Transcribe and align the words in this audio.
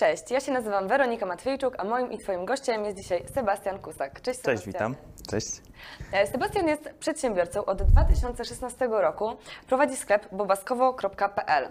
Cześć, 0.00 0.30
ja 0.30 0.40
się 0.40 0.52
nazywam 0.52 0.88
Weronika 0.88 1.26
Matwiejczuk, 1.26 1.74
a 1.78 1.84
moim 1.84 2.12
i 2.12 2.18
Twoim 2.18 2.44
gościem 2.44 2.84
jest 2.84 2.96
dzisiaj 2.96 3.24
Sebastian 3.34 3.78
Kusak. 3.78 4.22
Cześć 4.22 4.40
Cześć, 4.40 4.62
Sebastian. 4.64 4.92
witam. 4.92 4.94
Cześć. 5.30 5.48
E, 6.12 6.26
Sebastian 6.26 6.68
jest 6.68 6.90
przedsiębiorcą 7.00 7.64
od 7.64 7.82
2016 7.82 8.88
roku. 8.90 9.36
Prowadzi 9.66 9.96
sklep 9.96 10.28
bobaskowo.pl. 10.32 11.68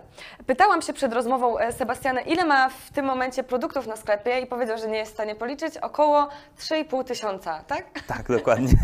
Pytałam 0.47 0.81
się 0.81 0.93
przed 0.93 1.13
rozmową 1.13 1.57
e, 1.59 1.71
Sebastiana, 1.73 2.21
ile 2.21 2.45
ma 2.45 2.69
w 2.69 2.91
tym 2.91 3.05
momencie 3.05 3.43
produktów 3.43 3.87
na 3.87 3.95
sklepie 3.95 4.39
i 4.39 4.47
powiedział, 4.47 4.77
że 4.77 4.87
nie 4.87 4.97
jest 4.97 5.11
w 5.11 5.13
stanie 5.13 5.35
policzyć. 5.35 5.77
Około 5.77 6.29
3,5 6.59 7.03
tysiąca, 7.03 7.63
tak? 7.67 7.85
Tak, 8.07 8.27
dokładnie. 8.27 8.71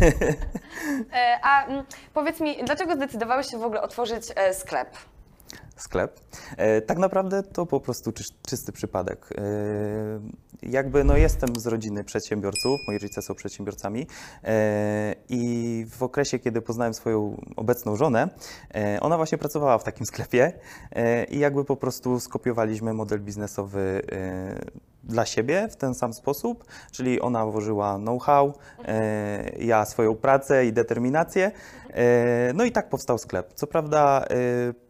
E, 1.12 1.38
A 1.42 1.64
mm, 1.66 1.84
powiedz 2.14 2.40
mi, 2.40 2.64
dlaczego 2.64 2.94
zdecydowałeś 2.94 3.50
się 3.50 3.58
w 3.58 3.64
ogóle 3.64 3.82
otworzyć 3.82 4.22
sklep? 4.52 4.88
Sklep. 5.76 6.20
E, 6.56 6.80
tak 6.80 6.98
naprawdę 6.98 7.42
to 7.42 7.66
po 7.66 7.80
prostu 7.80 8.12
czysty 8.46 8.72
przypadek. 8.72 9.28
E, 9.38 9.42
jakby 10.62 11.04
no 11.04 11.16
jestem 11.16 11.56
z 11.56 11.66
rodziny 11.66 12.04
przedsiębiorców, 12.04 12.80
moi 12.88 12.98
rodzice 12.98 13.22
są 13.22 13.34
przedsiębiorcami 13.34 14.06
e, 14.44 15.14
i 15.28 15.86
w 15.90 16.02
okresie, 16.02 16.38
kiedy 16.38 16.62
poznałem 16.62 16.94
swoją 16.94 17.40
obecną 17.56 17.96
żonę, 17.96 18.28
ona 19.00 19.16
właśnie 19.16 19.38
pracowała 19.38 19.78
w 19.78 19.84
takim 19.84 20.06
sklepie 20.06 20.52
i 21.30 21.38
jakby 21.38 21.64
po 21.64 21.76
prostu 21.76 22.20
skopiowaliśmy 22.20 22.92
model 22.92 23.20
biznesowy 23.20 24.02
dla 25.06 25.26
siebie 25.26 25.68
w 25.70 25.76
ten 25.76 25.94
sam 25.94 26.12
sposób, 26.12 26.64
czyli 26.92 27.20
ona 27.20 27.46
włożyła 27.46 27.98
know-how, 27.98 28.54
e, 28.84 29.50
ja 29.58 29.84
swoją 29.84 30.14
pracę 30.14 30.66
i 30.66 30.72
determinację. 30.72 31.52
E, 31.90 32.52
no 32.54 32.64
i 32.64 32.72
tak 32.72 32.88
powstał 32.88 33.18
sklep. 33.18 33.52
Co 33.54 33.66
prawda, 33.66 34.24
e, 34.30 34.34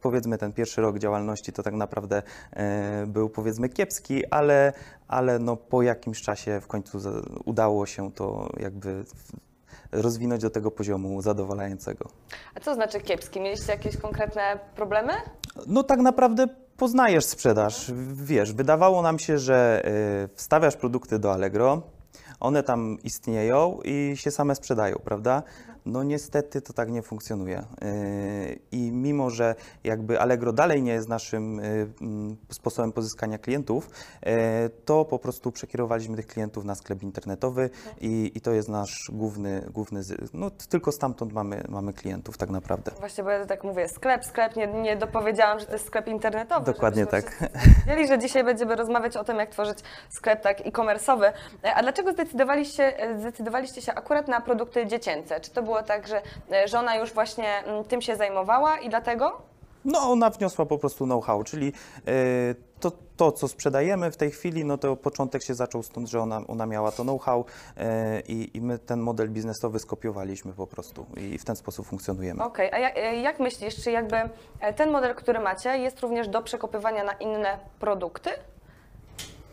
powiedzmy, 0.00 0.38
ten 0.38 0.52
pierwszy 0.52 0.75
rok 0.78 0.98
działalności 0.98 1.52
to 1.52 1.62
tak 1.62 1.74
naprawdę 1.74 2.22
e, 2.52 3.06
był 3.06 3.30
powiedzmy 3.30 3.68
kiepski, 3.68 4.26
ale, 4.26 4.72
ale 5.08 5.38
no 5.38 5.56
po 5.56 5.82
jakimś 5.82 6.22
czasie 6.22 6.60
w 6.60 6.66
końcu 6.66 6.98
udało 7.44 7.86
się 7.86 8.12
to 8.12 8.48
jakby 8.60 9.04
rozwinąć 9.92 10.42
do 10.42 10.50
tego 10.50 10.70
poziomu 10.70 11.22
zadowalającego. 11.22 12.08
A 12.54 12.60
co 12.60 12.74
znaczy 12.74 13.00
kiepski? 13.00 13.40
Mieliście 13.40 13.72
jakieś 13.72 13.96
konkretne 13.96 14.58
problemy? 14.76 15.12
No 15.66 15.82
tak 15.82 16.00
naprawdę 16.00 16.46
poznajesz 16.76 17.24
sprzedaż. 17.24 17.92
Wiesz, 18.14 18.52
wydawało 18.52 19.02
nam 19.02 19.18
się, 19.18 19.38
że 19.38 19.82
y, 20.24 20.36
wstawiasz 20.36 20.76
produkty 20.76 21.18
do 21.18 21.32
Allegro, 21.32 21.82
one 22.40 22.62
tam 22.62 22.98
istnieją 23.04 23.78
i 23.84 24.12
się 24.16 24.30
same 24.30 24.54
sprzedają, 24.54 24.96
prawda? 25.04 25.42
No 25.86 26.02
niestety 26.02 26.60
to 26.60 26.72
tak 26.72 26.90
nie 26.90 27.02
funkcjonuje. 27.02 27.58
Y, 27.58 28.58
I 28.72 28.92
mimo, 28.92 29.30
że 29.30 29.54
jakby 29.84 30.20
Allegro 30.20 30.52
dalej 30.52 30.82
nie 30.82 30.92
jest 30.92 31.08
naszym 31.08 31.60
y, 31.60 31.88
mm, 32.00 32.36
sposobem 32.50 32.92
pozyskania 32.92 33.38
klientów, 33.38 33.90
y, 34.26 34.30
to 34.84 35.04
po 35.04 35.18
prostu 35.18 35.52
przekierowaliśmy 35.52 36.16
tych 36.16 36.26
klientów 36.26 36.64
na 36.64 36.74
sklep 36.74 37.02
internetowy 37.02 37.70
i, 38.00 38.32
i 38.34 38.40
to 38.40 38.52
jest 38.52 38.68
nasz 38.68 39.10
główny, 39.12 39.66
główny 39.70 40.00
no 40.34 40.50
tylko 40.50 40.92
stamtąd 40.92 41.32
mamy, 41.32 41.64
mamy 41.68 41.92
klientów 41.92 42.38
tak 42.38 42.50
naprawdę. 42.50 42.92
Właśnie, 42.98 43.24
bo 43.24 43.30
ja 43.30 43.46
tak 43.46 43.64
mówię, 43.64 43.88
sklep, 43.88 44.24
sklep, 44.24 44.56
nie, 44.56 44.66
nie 44.66 44.96
dopowiedziałam, 44.96 45.58
że 45.58 45.66
to 45.66 45.72
jest 45.72 45.86
sklep 45.86 46.06
internetowy. 46.08 46.72
Dokładnie 46.72 47.06
tak. 47.06 47.50
Wiedzieli, 47.86 48.08
że 48.08 48.18
dzisiaj 48.18 48.44
będziemy 48.44 48.76
rozmawiać 48.76 49.16
o 49.16 49.24
tym, 49.24 49.36
jak 49.36 49.50
tworzyć 49.50 49.78
sklep 50.10 50.42
tak 50.42 50.66
e-commerce'owy. 50.66 51.32
E, 51.64 51.74
A 51.74 51.82
dlaczego 51.82 52.12
zdecydowaliście, 52.12 53.00
e, 53.00 53.18
zdecydowaliście 53.18 53.82
się 53.82 53.94
akurat 53.94 54.28
na 54.28 54.40
produkty 54.40 54.86
dziecięce? 54.86 55.40
Czy 55.40 55.50
to 55.50 55.62
było 55.62 55.75
tak, 55.82 56.08
że 56.08 56.22
e, 56.52 56.68
żona 56.68 56.96
już 56.96 57.12
właśnie 57.12 57.48
mm, 57.48 57.84
tym 57.84 58.02
się 58.02 58.16
zajmowała 58.16 58.78
i 58.78 58.88
dlatego? 58.88 59.42
No, 59.84 59.98
ona 59.98 60.30
wniosła 60.30 60.66
po 60.66 60.78
prostu 60.78 61.04
know-how, 61.04 61.44
czyli 61.44 61.72
e, 62.06 62.12
to, 62.80 62.92
to, 63.16 63.32
co 63.32 63.48
sprzedajemy 63.48 64.10
w 64.10 64.16
tej 64.16 64.30
chwili, 64.30 64.64
no 64.64 64.78
to 64.78 64.96
początek 64.96 65.42
się 65.42 65.54
zaczął 65.54 65.82
stąd, 65.82 66.08
że 66.08 66.20
ona, 66.20 66.40
ona 66.48 66.66
miała 66.66 66.92
to 66.92 67.02
know-how 67.02 67.44
e, 67.76 68.20
i, 68.20 68.56
i 68.56 68.60
my 68.60 68.78
ten 68.78 69.00
model 69.00 69.30
biznesowy 69.30 69.78
skopiowaliśmy 69.78 70.52
po 70.52 70.66
prostu 70.66 71.06
i 71.16 71.38
w 71.38 71.44
ten 71.44 71.56
sposób 71.56 71.86
funkcjonujemy. 71.86 72.44
Okej, 72.44 72.72
a 72.72 72.78
jak, 72.78 72.96
jak 73.22 73.40
myślisz, 73.40 73.82
czy 73.84 73.90
jakby 73.90 74.16
ten 74.76 74.90
model, 74.90 75.14
który 75.14 75.40
macie, 75.40 75.78
jest 75.78 76.00
również 76.00 76.28
do 76.28 76.42
przekopywania 76.42 77.04
na 77.04 77.12
inne 77.12 77.58
produkty? 77.78 78.30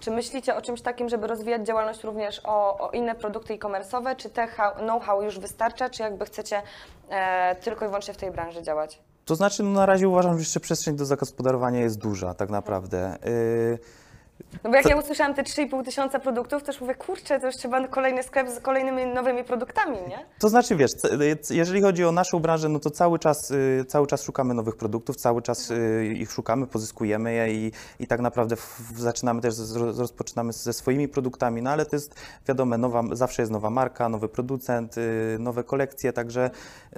Czy 0.04 0.12
myślicie 0.12 0.56
o 0.56 0.62
czymś 0.62 0.82
takim, 0.82 1.10
żeby 1.10 1.28
rozwijać 1.28 1.68
działalność 1.68 2.04
również 2.04 2.42
o, 2.44 2.78
o 2.78 2.92
inne 2.92 3.16
produkty 3.16 3.54
e-commerce'owe? 3.54 4.16
Czy 4.16 4.30
te 4.30 4.48
know-how 4.78 5.22
już 5.22 5.40
wystarcza, 5.40 5.90
czy 5.90 6.04
jakby 6.04 6.26
chcecie 6.26 6.62
e, 7.10 7.56
tylko 7.56 7.86
i 7.86 7.88
wyłącznie 7.88 8.14
w 8.14 8.18
tej 8.18 8.32
branży 8.32 8.64
działać? 8.64 9.00
To 9.26 9.36
znaczy, 9.36 9.64
no 9.64 9.70
na 9.70 9.86
razie 9.86 10.10
uważam, 10.10 10.34
że 10.34 10.40
jeszcze 10.40 10.60
przestrzeń 10.60 10.96
do 10.96 11.06
zagospodarowania 11.06 11.80
jest 11.80 11.98
duża, 11.98 12.34
tak 12.34 12.50
naprawdę. 12.50 13.00
E, 13.00 13.18
No 14.64 14.70
bo 14.70 14.76
jak 14.76 14.86
ja 14.90 14.96
usłyszałam 14.96 15.34
te 15.34 15.44
3,5 15.44 15.86
tysiąca 15.86 16.20
produktów, 16.20 16.64
to 16.64 16.72
już 16.72 16.82
mówię, 16.82 16.96
kurczę, 16.96 17.40
to 17.40 17.46
już 17.48 17.56
trzeba 17.56 17.88
kolejny 17.88 18.24
sklep 18.24 18.50
z 18.50 18.60
kolejnymi 18.60 19.06
nowymi 19.06 19.44
produktami, 19.44 19.98
nie? 20.10 20.26
To 20.40 20.50
znaczy, 20.50 20.76
wiesz, 20.76 20.92
jeżeli 21.50 21.82
chodzi 21.82 22.06
o 22.06 22.12
naszą 22.12 22.40
branżę, 22.40 22.70
no 22.70 22.80
to 22.80 22.90
cały 22.90 23.20
czas, 23.20 23.52
y, 23.52 23.86
cały 23.88 24.08
czas 24.08 24.24
szukamy 24.24 24.54
nowych 24.54 24.76
produktów, 24.76 25.16
cały 25.16 25.42
czas 25.42 25.72
y, 25.72 26.06
ich 26.18 26.32
szukamy, 26.32 26.68
pozyskujemy 26.68 27.34
je 27.34 27.54
i, 27.54 27.72
i 28.00 28.08
tak 28.08 28.20
naprawdę 28.20 28.56
zaczynamy 28.96 29.42
też, 29.42 29.54
z, 29.54 29.76
roz- 29.76 30.00
rozpoczynamy 30.00 30.54
ze 30.54 30.74
swoimi 30.74 31.08
produktami, 31.08 31.62
no 31.62 31.70
ale 31.70 31.86
to 31.86 31.96
jest 31.96 32.16
wiadomo, 32.48 32.78
nowa, 32.78 33.04
zawsze 33.12 33.42
jest 33.42 33.52
nowa 33.52 33.70
marka, 33.70 34.10
nowy 34.10 34.30
producent, 34.30 34.98
y, 34.98 35.38
nowe 35.40 35.64
kolekcje, 35.64 36.14
także 36.14 36.50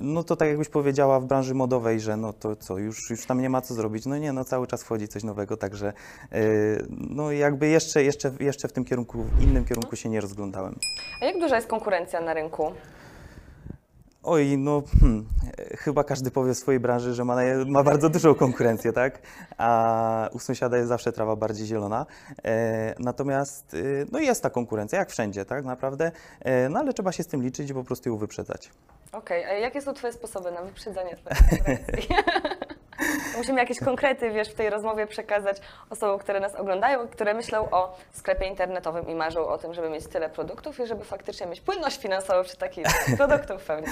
no 0.02 0.24
to 0.24 0.36
tak 0.36 0.48
jakbyś 0.48 0.70
powiedziała 0.70 1.20
w 1.20 1.26
branży 1.26 1.54
modowej, 1.54 2.00
że 2.00 2.18
no 2.18 2.34
to 2.34 2.56
co, 2.56 2.78
już, 2.78 3.10
już 3.10 3.26
tam 3.26 3.42
nie 3.42 3.50
ma 3.50 3.62
co 3.62 3.74
zrobić, 3.74 4.06
no 4.06 4.18
nie, 4.18 4.34
no 4.34 4.46
cały 4.46 4.68
czas 4.68 4.84
wchodzi 4.84 5.08
coś 5.08 5.24
nowego, 5.24 5.58
także 5.58 5.94
y, 6.34 6.86
no 7.26 7.32
jakby 7.32 7.68
jeszcze, 7.68 8.04
jeszcze, 8.04 8.32
jeszcze 8.40 8.68
w 8.68 8.74
tym 8.74 8.86
kierunku, 8.86 9.24
w 9.24 9.44
innym 9.44 9.66
kierunku 9.66 9.96
się 9.96 10.10
nie 10.10 10.22
rozglądałem. 10.22 10.80
A 11.22 11.26
jak 11.26 11.40
duża 11.40 11.56
jest 11.56 11.68
konkurencja 11.68 12.22
na 12.22 12.34
rynku? 12.34 12.72
Oj, 14.24 14.58
no 14.58 14.84
hmm, 15.02 15.26
chyba 15.78 16.04
każdy 16.04 16.32
powie 16.32 16.54
w 16.54 16.58
swojej 16.58 16.80
branży, 16.80 17.14
że 17.14 17.26
ma, 17.26 17.36
ma 17.68 17.84
bardzo 17.84 18.10
dużą 18.10 18.36
konkurencję, 18.36 18.94
tak? 18.94 19.20
A 19.58 20.30
u 20.34 20.40
sąsiada 20.40 20.78
jest 20.78 20.90
zawsze 20.90 21.12
trawa 21.12 21.36
bardziej 21.36 21.68
zielona. 21.68 22.06
E, 22.44 22.96
natomiast 23.00 23.74
e, 23.74 23.78
no 24.12 24.20
jest 24.20 24.44
ta 24.44 24.50
konkurencja, 24.50 25.00
jak 25.00 25.10
wszędzie, 25.10 25.46
tak 25.46 25.66
naprawdę. 25.66 26.12
E, 26.42 26.70
no 26.70 26.80
ale 26.80 26.94
trzeba 26.94 27.12
się 27.12 27.24
z 27.24 27.28
tym 27.28 27.44
liczyć 27.44 27.70
i 27.70 27.74
po 27.74 27.84
prostu 27.84 28.10
ją 28.10 28.18
wyprzedzać. 28.18 28.72
Okej, 29.12 29.46
a 29.46 29.54
jakie 29.54 29.82
są 29.82 29.94
Twoje 29.94 30.14
sposoby 30.14 30.52
na 30.52 30.62
wyprzedzanie 30.62 31.16
twojej 31.16 31.40
konkurencji? 31.50 32.10
Musimy 33.38 33.60
jakieś 33.60 33.80
konkrety, 33.80 34.32
wiesz, 34.32 34.50
w 34.50 34.54
tej 34.54 34.70
rozmowie 34.70 35.08
przekazać 35.08 35.58
osobom, 35.90 36.20
które 36.20 36.40
nas 36.40 36.56
oglądają, 36.56 37.08
które 37.08 37.34
myślą 37.34 37.70
o 37.72 37.98
sklepie 38.12 38.46
internetowym 38.46 39.08
i 39.10 39.16
marzą 39.16 39.48
o 39.48 39.58
tym, 39.58 39.74
żeby 39.74 39.90
mieć 39.90 40.08
tyle 40.08 40.30
produktów 40.30 40.80
i 40.80 40.88
żeby 40.88 41.04
faktycznie 41.04 41.48
mieć 41.48 41.62
płynność 41.62 42.02
finansową 42.02 42.44
przy 42.44 42.58
takich 42.58 42.86
produktów 43.18 43.64
pewnie. 43.64 43.88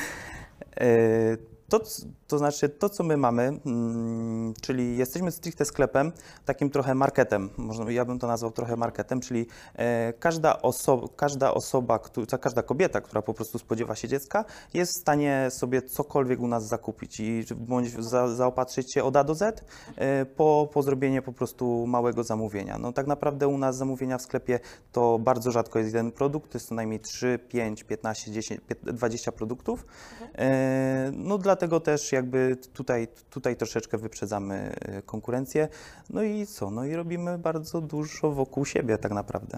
To, 1.73 1.81
to 2.27 2.37
znaczy, 2.37 2.69
to 2.69 2.89
co 2.89 3.03
my 3.03 3.17
mamy, 3.17 3.59
mm, 3.65 4.53
czyli 4.61 4.97
jesteśmy 4.97 5.31
stricte 5.31 5.65
sklepem, 5.65 6.11
takim 6.45 6.69
trochę 6.69 6.95
marketem, 6.95 7.49
można, 7.57 7.91
ja 7.91 8.05
bym 8.05 8.19
to 8.19 8.27
nazwał 8.27 8.51
trochę 8.51 8.75
marketem, 8.75 9.21
czyli 9.21 9.47
e, 9.75 10.13
każda, 10.13 10.61
oso 10.61 11.09
każda 11.15 11.53
osoba, 11.53 11.99
któ- 11.99 12.25
każda 12.41 12.63
kobieta, 12.63 13.01
która 13.01 13.21
po 13.21 13.33
prostu 13.33 13.59
spodziewa 13.59 13.95
się 13.95 14.07
dziecka, 14.07 14.45
jest 14.73 14.91
w 14.93 15.01
stanie 15.01 15.47
sobie 15.49 15.81
cokolwiek 15.81 16.39
u 16.39 16.47
nas 16.47 16.67
zakupić 16.67 17.19
i 17.19 17.45
bądź 17.55 17.91
za, 17.91 18.35
zaopatrzyć 18.35 18.93
się 18.93 19.03
od 19.03 19.17
A 19.17 19.23
do 19.23 19.35
Z 19.35 19.65
e, 19.95 20.25
po, 20.25 20.69
po 20.73 20.81
zrobienie 20.81 21.21
po 21.21 21.33
prostu 21.33 21.87
małego 21.87 22.23
zamówienia. 22.23 22.77
No 22.77 22.91
tak 22.93 23.07
naprawdę 23.07 23.47
u 23.47 23.57
nas 23.57 23.77
zamówienia 23.77 24.17
w 24.17 24.21
sklepie 24.21 24.59
to 24.91 25.19
bardzo 25.19 25.51
rzadko 25.51 25.79
jest 25.79 25.93
jeden 25.93 26.11
produkt, 26.11 26.51
to 26.51 26.57
jest 26.57 26.67
co 26.67 26.75
najmniej 26.75 26.99
3, 26.99 27.39
5, 27.49 27.83
15, 27.83 28.31
10, 28.31 28.61
15, 28.67 28.93
20 28.97 29.31
produktów. 29.31 29.85
E, 30.35 31.11
No 31.13 31.37
dlatego 31.37 31.62
też 31.79 32.11
jakby 32.11 32.57
tutaj, 32.73 33.07
tutaj 33.29 33.55
troszeczkę 33.55 33.97
wyprzedzamy 33.97 34.75
e, 34.81 35.01
konkurencję. 35.01 35.67
No 36.09 36.23
i 36.23 36.45
co? 36.45 36.71
No 36.71 36.85
i 36.85 36.93
robimy 36.95 37.37
bardzo 37.37 37.81
dużo 37.81 38.31
wokół 38.31 38.65
siebie 38.65 38.97
tak 38.97 39.11
naprawdę. 39.11 39.57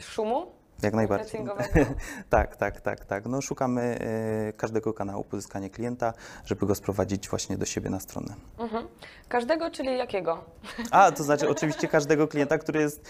Szumu? 0.00 0.61
Jak 0.82 0.94
najbardziej. 0.94 1.44
tak, 2.30 2.56
tak, 2.56 2.80
tak, 2.80 3.04
tak. 3.04 3.26
No 3.26 3.40
szukamy 3.40 3.82
e, 3.82 4.52
każdego 4.52 4.92
kanału 4.94 5.24
pozyskania 5.24 5.68
klienta, 5.68 6.12
żeby 6.44 6.66
go 6.66 6.74
sprowadzić 6.74 7.28
właśnie 7.28 7.58
do 7.58 7.66
siebie 7.66 7.90
na 7.90 8.00
stronę. 8.00 8.34
Mhm. 8.58 8.88
Każdego, 9.28 9.70
czyli 9.70 9.98
jakiego? 9.98 10.44
A, 10.90 11.12
to 11.12 11.22
znaczy 11.24 11.48
oczywiście 11.48 11.88
każdego 11.88 12.28
klienta, 12.28 12.58
który 12.58 12.80
jest 12.80 13.00
e, 13.00 13.04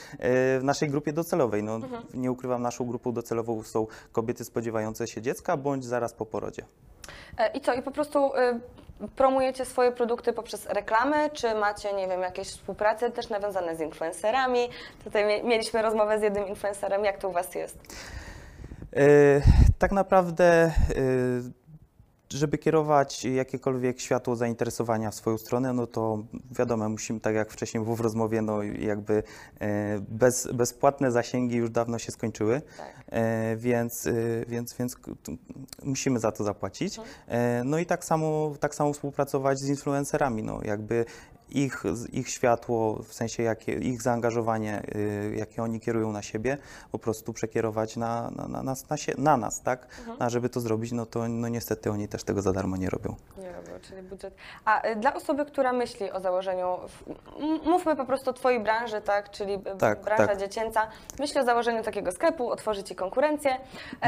w 0.58 0.64
naszej 0.64 0.88
grupie 0.88 1.12
docelowej. 1.12 1.62
No, 1.62 1.80
Nie 2.14 2.32
ukrywam, 2.32 2.62
naszą 2.62 2.86
grupą 2.86 3.12
docelową 3.12 3.62
są 3.62 3.86
kobiety 4.12 4.44
spodziewające 4.44 5.06
się 5.06 5.22
dziecka 5.22 5.56
bądź 5.56 5.84
zaraz 5.84 6.12
po 6.12 6.26
porodzie. 6.26 6.64
E, 7.38 7.50
I 7.56 7.60
co, 7.60 7.74
i 7.74 7.82
po 7.82 7.90
prostu 7.90 8.36
y, 8.36 8.60
promujecie 9.08 9.64
swoje 9.64 9.93
produkty 9.93 10.32
poprzez 10.32 10.66
reklamy, 10.66 11.31
czy 11.31 11.54
macie, 11.54 11.93
nie 11.93 12.08
wiem, 12.08 12.20
jakieś 12.20 12.49
współprace 12.49 13.10
też 13.10 13.28
nawiązane 13.28 13.76
z 13.76 13.81
influencerami? 13.81 14.69
Tutaj 15.04 15.25
mie- 15.25 15.43
mieliśmy 15.44 15.82
rozmowę 15.82 16.19
z 16.19 16.22
jednym 16.22 16.46
influencerem, 16.49 17.04
jak 17.04 17.19
to 17.19 17.28
u 17.28 17.32
Was 17.32 17.54
jest? 17.54 17.78
E, 18.96 19.02
Tak 19.78 19.93
naprawdę 19.93 20.44
e, 20.44 20.72
żeby 22.32 22.58
kierować 22.58 23.25
jakiekolwiek 23.25 24.00
światło 24.00 24.37
zainteresowania 24.37 25.11
w 25.11 25.14
swoją 25.14 25.38
stronę, 25.38 25.73
no 25.73 25.87
to 25.87 26.19
wiadomo, 26.50 26.88
musimy, 26.88 27.20
tak 27.20 27.34
jak 27.34 27.50
wcześniej 27.50 27.84
było 27.84 27.96
w 27.96 28.00
rozmowie, 28.00 28.43
no 28.43 28.62
jakby 28.62 29.23
e, 29.61 30.00
bez, 30.08 30.49
bezpłatne 30.55 31.12
zasięgi 31.12 31.56
już 31.56 31.70
dawno 31.70 31.99
się 31.99 32.12
skończyły, 32.12 32.62
Tak. 32.76 32.87
e, 33.06 33.56
więc, 33.56 34.06
e, 34.06 34.12
więc, 34.49 34.75
więc 34.75 34.96
t- 35.23 35.37
musimy 35.84 36.19
za 36.19 36.32
to 36.32 36.44
zapłacić. 36.44 36.96
E, 37.29 37.62
no 37.64 37.79
i 37.79 37.87
tak 37.87 38.05
samo, 38.05 38.55
tak 38.61 38.75
samo 38.75 38.93
współpracować 38.93 39.58
z 39.58 39.69
influencerami, 39.69 40.43
no 40.43 40.61
jakby 40.64 41.05
ich, 41.54 41.82
ich 42.12 42.28
światło, 42.28 43.02
w 43.02 43.14
sensie 43.14 43.43
jakie, 43.43 43.72
ich 43.72 44.02
zaangażowanie, 44.02 44.82
y, 44.94 45.34
jakie 45.37 45.62
oni 45.62 45.81
kierują 45.81 46.12
na 46.12 46.22
siebie, 46.22 46.58
po 46.93 46.99
prostu 46.99 47.32
przekierować 47.32 47.96
na, 47.96 48.31
na, 48.31 48.49
na, 48.49 48.62
nas, 48.62 48.88
na, 48.90 48.96
sie, 48.96 49.12
na 49.19 49.37
nas, 49.37 49.62
tak? 49.62 49.87
A 50.19 50.28
żeby 50.31 50.49
to 50.49 50.60
zrobić, 50.60 50.93
no 50.93 51.06
to 51.06 51.28
no 51.28 51.49
niestety 51.49 51.90
oni 51.90 52.08
też 52.08 52.25
tego 52.25 52.43
za 52.43 52.52
darmo 52.52 52.76
nie 52.76 52.90
robią. 52.90 53.14
Nie 53.38 53.52
robią, 53.52 53.70
czyli 53.82 54.02
budżet. 54.02 54.34
A 54.64 54.88
y, 54.88 54.96
dla 54.96 55.14
osoby, 55.14 55.44
która 55.46 55.72
myśli 55.72 56.10
o 56.10 56.20
założeniu, 56.20 56.78
mówmy 57.64 57.96
po 57.96 58.05
prostu 58.05 58.31
o 58.31 58.32
Twojej 58.32 58.60
branży, 58.60 59.00
tak, 59.00 59.31
czyli 59.31 59.58
b- 59.58 59.76
Tak, 59.78 60.02
branża 60.05 60.26
tak. 60.26 60.38
dziecięca, 60.38 60.88
myśli 61.20 61.40
o 61.40 61.44
założeniu 61.44 61.82
takiego 61.82 62.12
sklepu, 62.12 62.50
otworzy 62.50 62.82
Ci 62.84 62.94
konkurencję. 62.94 63.50
E, 63.52 63.58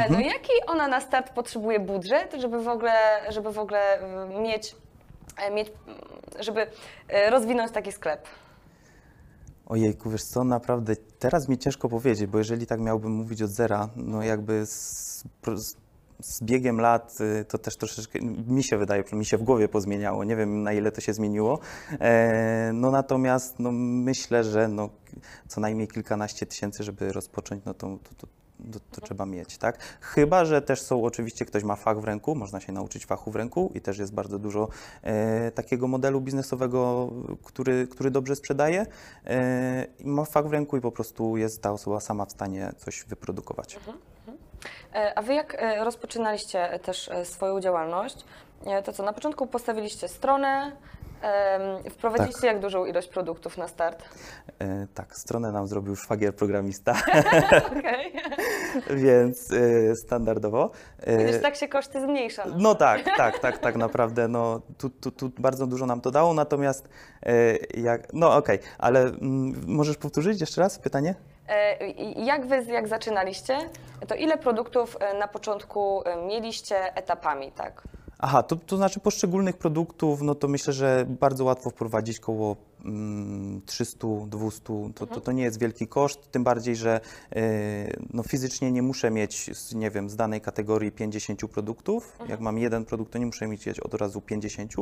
Mhm. 0.05 0.13
No 0.13 0.21
jaki 0.21 0.53
ona 0.67 0.89
na 0.89 1.01
start 1.01 1.31
potrzebuje 1.33 1.81
budżet, 1.81 2.35
żeby 2.39 2.63
w 2.63 2.69
ogóle, 2.69 2.93
żeby 3.29 3.53
w 3.53 3.59
ogóle 3.59 3.99
y, 4.31 4.41
mieć, 4.41 4.77
mieć 5.55 5.73
mm, 5.87 5.99
żeby 6.41 6.67
e, 7.09 7.31
rozwinąć 7.31 7.73
taki 7.73 7.93
sklep? 7.93 8.27
Ojejku, 9.67 10.11
wiesz 10.11 10.25
co, 10.25 10.45
naprawdę 10.45 10.97
teraz 11.19 11.49
mi 11.49 11.59
ciężko 11.59 11.89
powiedzieć, 11.89 12.27
bo 12.27 12.39
jeżeli 12.39 12.67
tak 12.67 12.81
miałbym 12.81 13.13
mówić 13.13 13.43
od 13.43 13.51
zera, 13.51 13.89
no 13.97 14.23
jakby 14.23 14.67
z, 14.67 15.25
z 16.21 16.43
biegiem 16.43 16.81
lat 16.81 17.19
y, 17.21 17.45
to 17.45 17.59
też 17.59 17.77
troszeczkę, 17.77 18.19
mi 18.47 18.65
się 18.65 18.79
wydaje, 18.79 19.05
mi 19.13 19.25
się 19.25 19.39
w 19.39 19.43
głowie 19.43 19.69
pozmieniało, 19.69 20.25
nie 20.25 20.37
wiem 20.37 20.63
na 20.63 20.73
ile 20.73 20.93
to 20.93 21.01
się 21.01 21.13
zmieniło, 21.13 21.59
e, 22.01 22.71
no 22.75 22.91
natomiast 22.91 23.59
no, 23.59 23.73
myślę, 23.73 24.45
że 24.45 24.69
no, 24.69 24.91
co 25.49 25.61
najmniej 25.61 25.89
kilkanaście 25.89 26.47
tysięcy, 26.47 26.83
żeby 26.85 27.13
rozpocząć, 27.13 27.65
no 27.65 27.75
to, 27.75 27.87
to, 27.87 28.15
to 28.19 28.44
to, 28.73 28.79
to 28.91 29.01
trzeba 29.01 29.27
mieć, 29.27 29.59
tak? 29.59 29.79
Chyba, 30.01 30.45
że 30.45 30.63
też 30.63 30.83
są, 30.83 31.05
oczywiście 31.05 31.45
ktoś 31.45 31.63
ma 31.63 31.77
fach 31.77 32.01
w 32.01 32.05
ręku, 32.05 32.35
można 32.35 32.61
się 32.61 32.73
nauczyć 32.73 33.07
fachu 33.07 33.31
w 33.31 33.37
ręku 33.37 33.73
i 33.75 33.81
też 33.81 33.99
jest 33.99 34.15
bardzo 34.15 34.39
dużo 34.39 34.69
e, 35.03 35.51
takiego 35.51 35.89
modelu 35.89 36.21
biznesowego, 36.21 37.11
który, 37.45 37.87
który 37.87 38.11
dobrze 38.11 38.37
sprzedaje. 38.37 38.87
E, 39.27 39.87
ma 40.05 40.25
fach 40.25 40.49
w 40.49 40.53
ręku 40.53 40.77
i 40.77 40.81
po 40.81 40.93
prostu 40.93 41.37
jest 41.37 41.63
ta 41.63 41.73
osoba 41.73 42.01
sama 42.01 42.25
w 42.25 42.33
stanie 42.33 42.73
coś 42.79 43.05
wyprodukować. 43.05 43.79
E, 44.95 45.19
A 45.19 45.23
Wy 45.23 45.35
jak 45.35 45.55
e, 45.55 45.85
rozpoczynaliście 45.85 46.79
też 46.83 47.09
e, 47.09 47.25
swoją 47.25 47.61
działalność, 47.61 48.17
to 48.85 48.93
co, 48.93 49.03
na 49.03 49.13
początku 49.13 49.47
postawiliście 49.47 50.09
stronę, 50.09 50.73
wprowadziliście 51.91 52.41
Tak. 52.41 52.51
jak 52.51 52.61
dużą 52.61 52.85
ilość 52.85 53.09
produktów 53.09 53.59
na 53.59 53.69
start? 53.69 54.05
E, 54.59 54.87
tak, 54.95 55.17
stronę 55.17 55.53
nam 55.53 55.67
zrobił 55.67 55.97
szwagier 55.97 56.35
programista, 56.35 56.95
więc 59.05 59.53
e, 59.53 59.97
standardowo. 59.97 60.71
E, 61.01 61.39
tak 61.39 61.57
się 61.57 61.69
koszty 61.69 62.01
zmniejsza. 62.01 62.45
No 62.59 62.75
tak, 62.75 63.05
tak, 63.17 63.39
tak, 63.39 63.59
tak 63.59 63.77
naprawdę. 63.77 64.29
No, 64.29 64.61
tu, 64.79 64.91
tu, 64.91 65.11
tu 65.11 65.31
bardzo 65.39 65.67
dużo 65.67 65.87
nam 65.87 66.01
to 66.01 66.11
dało, 66.11 66.35
natomiast 66.35 66.89
e, 67.23 67.57
jak. 67.81 68.13
No 68.13 68.37
okej, 68.37 68.59
ale 68.79 69.01
mm, 69.01 69.65
możesz 69.67 69.97
powtórzyć 69.97 70.41
jeszcze 70.41 70.61
raz 70.61 70.79
pytanie? 70.79 71.15
Jak 72.17 72.47
wy, 72.47 72.65
jak 72.65 72.89
zaczynaliście, 72.89 73.59
to 74.09 74.15
ile 74.15 74.39
produktów 74.39 74.97
na 75.19 75.29
początku 75.29 76.03
mieliście 76.27 76.97
etapami, 76.97 77.53
tak? 77.53 77.83
Aha, 78.19 78.43
to, 78.43 78.57
to 78.57 78.77
znaczy 78.77 79.01
poszczególnych 79.01 79.57
produktów, 79.57 80.23
no 80.23 80.35
to 80.35 80.49
myślę, 80.49 80.73
że 80.73 81.07
bardzo 81.21 81.45
łatwo 81.45 81.71
wprowadzić 81.71 82.21
koło 82.21 82.57
300, 83.67 84.09
200, 84.27 84.63
to, 84.95 85.07
to, 85.07 85.21
to 85.21 85.33
nie 85.33 85.43
jest 85.43 85.61
wielki 85.61 85.89
koszt, 85.89 86.31
tym 86.31 86.45
bardziej, 86.45 86.77
że 86.77 87.01
e, 87.37 87.41
no 88.13 88.23
fizycznie 88.23 88.73
nie 88.73 88.83
muszę 88.83 89.11
mieć, 89.11 89.51
nie 89.75 89.91
wiem, 89.91 90.11
z 90.11 90.17
danej 90.17 90.41
kategorii 90.41 90.93
50 90.93 91.41
produktów, 91.51 92.19
jak 92.29 92.41
mam 92.41 92.59
jeden 92.59 92.85
produkt, 92.85 93.13
to 93.13 93.19
nie 93.19 93.27
muszę 93.27 93.47
mieć 93.47 93.69
od 93.69 93.95
razu 93.95 94.21
50, 94.21 94.73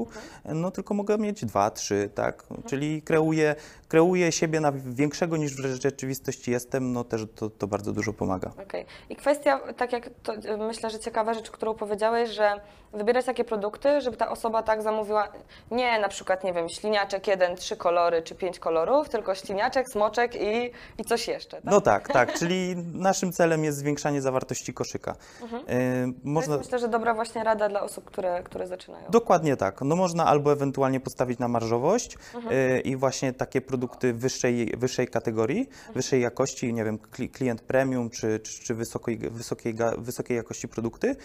no 0.44 0.70
tylko 0.70 0.94
mogę 0.94 1.18
mieć 1.18 1.44
dwa, 1.44 1.70
trzy, 1.70 2.10
tak, 2.14 2.44
czyli 2.66 3.02
kreuję, 3.02 3.54
kreuję 3.88 4.32
siebie 4.32 4.60
na 4.60 4.72
większego 4.72 5.36
niż 5.36 5.56
w 5.56 5.82
rzeczywistości 5.82 6.50
jestem, 6.50 6.92
no 6.92 7.04
też 7.04 7.26
to, 7.34 7.50
to 7.50 7.66
bardzo 7.66 7.92
dużo 7.92 8.12
pomaga. 8.12 8.50
Okej. 8.62 8.86
I 9.10 9.16
kwestia, 9.16 9.60
tak 9.76 9.92
jak 9.92 10.10
to, 10.22 10.32
myślę, 10.58 10.90
że 10.90 10.98
ciekawa 10.98 11.34
rzecz, 11.34 11.50
którą 11.50 11.74
powiedziałeś, 11.74 12.30
że 12.30 12.60
wybierać 12.92 13.26
takie 13.26 13.44
produkty, 13.44 14.00
żeby 14.00 14.16
ta 14.16 14.30
osoba 14.30 14.62
tak 14.62 14.82
zamówiła, 14.82 15.28
nie 15.70 16.00
na 16.00 16.08
przykład, 16.08 16.44
nie 16.44 16.52
wiem, 16.52 16.68
śliniaczek 16.68 17.26
jeden, 17.26 17.56
trzy 17.56 17.76
kolory 17.76 17.91
czy 18.24 18.34
pięć 18.34 18.58
kolorów, 18.58 19.08
tylko 19.08 19.34
śliniaczek, 19.34 19.88
smoczek 19.88 20.34
i, 20.34 20.70
i 20.98 21.04
coś 21.04 21.28
jeszcze, 21.28 21.56
tak? 21.62 21.72
No 21.72 21.80
tak, 21.80 22.08
tak, 22.08 22.38
czyli 22.38 22.76
naszym 22.94 23.32
celem 23.32 23.64
jest 23.64 23.78
zwiększanie 23.78 24.22
zawartości 24.22 24.74
koszyka. 24.74 25.14
E, 25.42 26.06
To 26.06 26.12
Można, 26.24 26.56
myślę, 26.58 26.78
że 26.78 26.88
dobra 26.88 27.14
właśnie 27.14 27.44
rada 27.44 27.68
dla 27.68 27.82
osób, 27.82 28.04
które, 28.04 28.42
które 28.42 28.66
zaczynają. 28.66 29.10
Dokładnie 29.10 29.56
tak. 29.56 29.80
No 29.80 29.96
można 29.96 30.26
albo 30.26 30.52
ewentualnie 30.52 31.00
postawić 31.00 31.38
na 31.38 31.48
marżowość 31.48 32.16
y, 32.16 32.80
i 32.80 32.96
właśnie 32.96 33.32
takie 33.32 33.60
produkty 33.60 34.12
wyższej, 34.14 34.72
wyższej 34.76 35.08
kategorii, 35.08 35.68
wyższej 35.94 36.22
jakości, 36.22 36.72
nie 36.74 36.84
wiem, 36.84 36.98
kli, 36.98 37.28
klient 37.28 37.62
premium 37.62 38.10
czy, 38.10 38.40
czy, 38.40 38.62
czy 38.62 38.74
wysokiej, 38.74 39.18
wysokiej, 39.18 39.74
wysokiej 39.98 40.36
jakości 40.36 40.68
produkty, 40.68 41.08
y, 41.08 41.16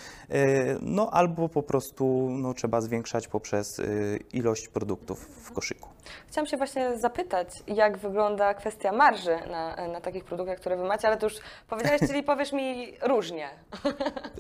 no 0.82 1.10
albo 1.12 1.50
po 1.50 1.64
prostu 1.64 2.30
no, 2.32 2.54
trzeba 2.54 2.82
zwiększać 2.82 3.28
poprzez 3.28 3.80
y, 3.80 4.20
ilość 4.34 4.68
produktów 4.68 5.20
w 5.44 5.52
koszyku. 5.52 5.90
Chciałam 6.28 6.48
się 6.48 6.58
właśnie 6.58 6.98
zapytać, 6.98 7.50
jak 7.68 7.98
wygląda 7.98 8.54
kwestia 8.54 8.92
marży 8.92 9.38
na, 9.52 9.88
na 9.88 10.02
takich 10.02 10.24
produktach, 10.24 10.58
które 10.58 10.78
wy 10.78 10.84
macie, 10.84 11.08
ale 11.08 11.18
to 11.18 11.26
już 11.26 11.36
powiedziałeś, 11.70 12.02
czyli 12.08 12.24
powiesz 12.32 12.54
mi 12.54 12.94
różnie. 13.02 13.50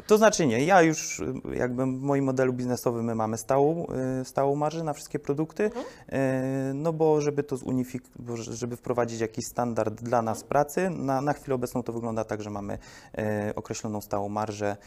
To 0.08 0.18
znaczy 0.18 0.46
nie, 0.46 0.66
ja 0.66 0.82
już 0.82 1.22
jakby 1.54 1.84
w 1.84 2.02
moim 2.02 2.26
modelu 2.26 2.54
biznesowym 2.54 3.06
my 3.06 3.16
mamy 3.16 3.38
stałą, 3.38 3.88
y, 4.22 4.26
stałą 4.26 4.56
marżę 4.56 4.84
na 4.84 4.94
wszystkie 4.94 5.20
produkty, 5.20 5.64
y, 5.64 5.72
no 6.74 6.94
bo 6.94 7.22
żeby 7.22 7.44
to 7.44 7.56
zunifik- 7.56 8.10
bo 8.16 8.38
żeby 8.38 8.76
wprowadzić 8.78 9.20
jakiś 9.22 9.46
standard 9.46 9.94
dla 10.02 10.22
nas 10.22 10.44
pracy, 10.44 10.90
na, 10.90 11.22
na 11.22 11.34
chwilę 11.34 11.56
obecną 11.56 11.84
to 11.84 11.94
wygląda 11.94 12.24
tak, 12.24 12.42
że 12.42 12.50
mamy 12.50 12.74
y, 13.50 13.56
określoną 13.56 14.02
stałą 14.02 14.30
marżę, 14.30 14.78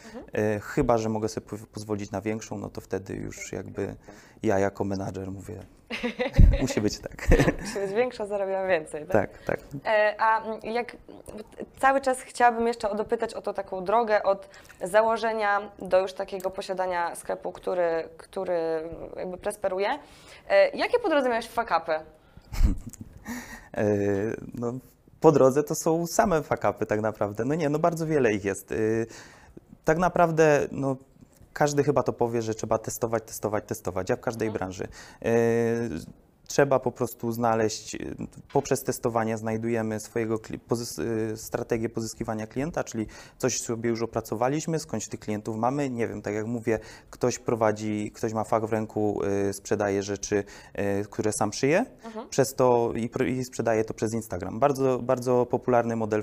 y, 0.56 0.60
chyba, 0.60 0.98
że 0.98 1.08
mogę 1.08 1.28
sobie 1.28 1.46
po- 1.46 1.56
pozwolić 1.72 2.10
na 2.10 2.20
większą, 2.20 2.58
no 2.58 2.68
to 2.70 2.80
wtedy 2.80 3.14
już 3.14 3.52
jakby 3.52 3.94
ja 4.42 4.58
jako 4.58 4.84
menadżer 4.84 5.30
mówię, 5.30 5.62
musi 6.60 6.80
być 6.80 6.98
tak. 6.98 7.28
Musi 7.60 7.78
być 7.78 7.92
większa, 7.92 8.26
zarabiam 8.26 8.68
więcej. 8.68 9.06
Tak? 9.06 9.30
tak, 9.30 9.42
tak. 9.44 9.60
E, 9.86 10.14
A 10.18 10.42
jak 10.62 10.96
cały 11.78 12.00
czas 12.00 12.20
chciałabym 12.20 12.66
jeszcze 12.66 12.94
dopytać 12.94 13.34
o 13.34 13.42
tą 13.42 13.54
taką 13.54 13.84
drogę 13.84 14.22
od 14.22 14.48
założenia 14.82 15.70
do 15.78 16.00
już 16.00 16.12
takiego 16.12 16.50
posiadania 16.50 17.14
sklepu, 17.14 17.52
który, 17.52 18.08
który 18.16 18.88
jakby 19.16 19.36
prosperuje. 19.38 19.88
E, 20.48 20.68
Jakie 20.76 20.98
po 20.98 21.08
drodze 21.08 21.28
miałeś 21.28 21.48
fakapy? 21.48 21.92
E, 23.76 23.84
No, 24.54 24.72
po 25.20 25.32
drodze 25.32 25.62
to 25.62 25.74
są 25.74 26.06
same 26.06 26.42
fakapy 26.42 26.86
tak 26.86 27.00
naprawdę. 27.00 27.44
No 27.44 27.54
nie, 27.54 27.68
no 27.68 27.78
bardzo 27.78 28.06
wiele 28.06 28.32
ich 28.32 28.44
jest. 28.44 28.74
Tak 29.84 29.98
naprawdę, 29.98 30.60
no 30.70 30.96
każdy 31.52 31.84
chyba 31.84 32.02
to 32.02 32.12
powie, 32.12 32.42
że 32.42 32.54
trzeba 32.54 32.78
testować, 32.78 33.22
testować, 33.26 33.64
testować, 33.66 34.10
jak 34.10 34.18
w 34.18 34.22
każdej 34.22 34.50
branży. 34.50 34.88
Trzeba 36.50 36.78
po 36.80 36.92
prostu 36.92 37.32
znaleźć, 37.32 37.94
y, 37.94 38.16
poprzez 38.52 38.82
testowanie 38.82 39.38
znajdujemy 39.38 40.00
swojego 40.00 40.36
pozys- 40.68 41.02
y, 41.32 41.36
strategię 41.36 41.88
pozyskiwania 41.88 42.46
klienta, 42.46 42.84
czyli 42.84 43.06
coś 43.38 43.60
sobie 43.60 43.90
już 43.90 44.02
opracowaliśmy, 44.02 44.78
skądś 44.78 45.08
tych 45.08 45.20
klientów 45.20 45.56
mamy, 45.56 45.90
nie 45.90 46.08
wiem, 46.08 46.22
tak 46.22 46.34
jak 46.34 46.46
mówię, 46.46 46.78
ktoś 47.10 47.38
prowadzi, 47.38 48.10
ktoś 48.14 48.32
ma 48.32 48.44
fach 48.44 48.66
w 48.66 48.72
ręku, 48.72 49.20
y, 49.48 49.52
sprzedaje 49.52 50.02
rzeczy, 50.02 50.44
które 51.10 51.32
sam 51.32 51.52
szyje, 51.52 51.86
przez 52.30 52.54
to 52.54 52.92
i, 52.96 53.10
i 53.30 53.44
sprzedaje 53.44 53.84
to 53.84 53.94
przez 53.94 54.14
Instagram. 54.14 54.58
Bardzo, 54.58 54.98
bardzo 54.98 55.46
popularny 55.46 55.96
model 55.96 56.22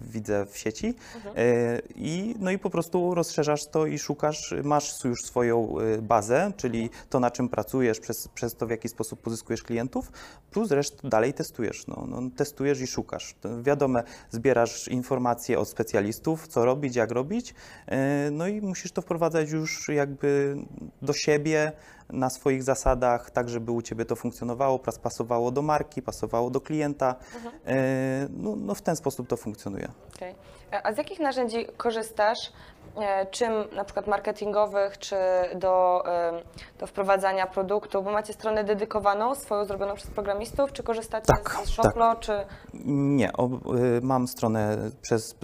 widzę 0.00 0.46
w 0.46 0.58
sieci. 0.58 0.86
Y, 0.86 1.82
i, 1.94 2.34
no 2.38 2.50
i 2.50 2.58
po 2.58 2.70
prostu 2.70 3.14
rozszerzasz 3.14 3.66
to 3.66 3.86
i 3.86 3.98
szukasz, 3.98 4.54
masz 4.64 5.04
już 5.04 5.24
swoją 5.24 5.74
bazę, 6.02 6.52
czyli 6.56 6.90
to 7.10 7.20
na 7.20 7.30
czym 7.30 7.48
pracujesz, 7.48 8.00
przez, 8.00 8.28
przez 8.28 8.54
to 8.54 8.66
w 8.66 8.70
jaki 8.70 8.88
sposób 8.88 9.20
pozyskujesz 9.20 9.51
klientów, 9.62 10.12
plus 10.50 10.70
resztę 10.70 11.08
dalej 11.08 11.34
testujesz. 11.34 11.86
No, 11.86 12.04
no, 12.08 12.20
testujesz 12.36 12.80
i 12.80 12.86
szukasz. 12.86 13.34
Wiadome, 13.62 14.02
zbierasz 14.30 14.88
informacje 14.88 15.58
od 15.58 15.68
specjalistów, 15.68 16.48
co 16.48 16.64
robić, 16.64 16.96
jak 16.96 17.10
robić, 17.10 17.50
y, 17.50 17.94
no 18.30 18.46
i 18.48 18.60
musisz 18.60 18.92
to 18.92 19.02
wprowadzać 19.02 19.50
już 19.50 19.88
jakby 19.88 20.56
do 21.02 21.12
siebie, 21.12 21.72
na 22.10 22.30
swoich 22.30 22.62
zasadach, 22.62 23.30
tak 23.30 23.48
żeby 23.48 23.72
u 23.72 23.82
Ciebie 23.82 24.04
to 24.04 24.16
funkcjonowało, 24.16 24.78
pas- 24.78 24.98
pasowało 24.98 25.50
do 25.50 25.62
marki, 25.62 26.02
pasowało 26.02 26.50
do 26.50 26.60
klienta. 26.60 27.14
E, 27.66 28.28
No, 28.30 28.56
no 28.56 28.74
w 28.74 28.82
ten 28.82 28.96
sposób 28.96 29.28
to 29.28 29.36
funkcjonuje. 29.36 29.88
E, 30.72 30.86
A 30.86 30.92
z 30.94 30.98
jakich 30.98 31.20
narzędzi 31.20 31.66
korzystasz 31.76 32.52
czym 33.30 33.52
na 33.76 33.84
przykład 33.84 34.06
marketingowych, 34.06 34.98
czy 34.98 35.16
do, 35.54 36.02
em, 36.06 36.34
do 36.78 36.86
wprowadzania 36.86 37.46
produktu, 37.46 38.02
bo 38.02 38.10
macie 38.12 38.32
stronę 38.32 38.64
dedykowaną, 38.64 39.34
swoją 39.34 39.64
zrobioną 39.64 39.94
przez 39.94 40.10
programistów, 40.10 40.72
czy 40.72 40.82
korzystacie 40.82 41.26
Tak, 41.26 41.56
z 41.64 41.68
Shoplo, 41.68 42.14
czy 42.16 42.32
Nie, 42.84 43.32
o, 43.32 43.46
y, 43.46 44.00
mam 44.02 44.28
stronę 44.28 44.78
przez... 45.02 45.34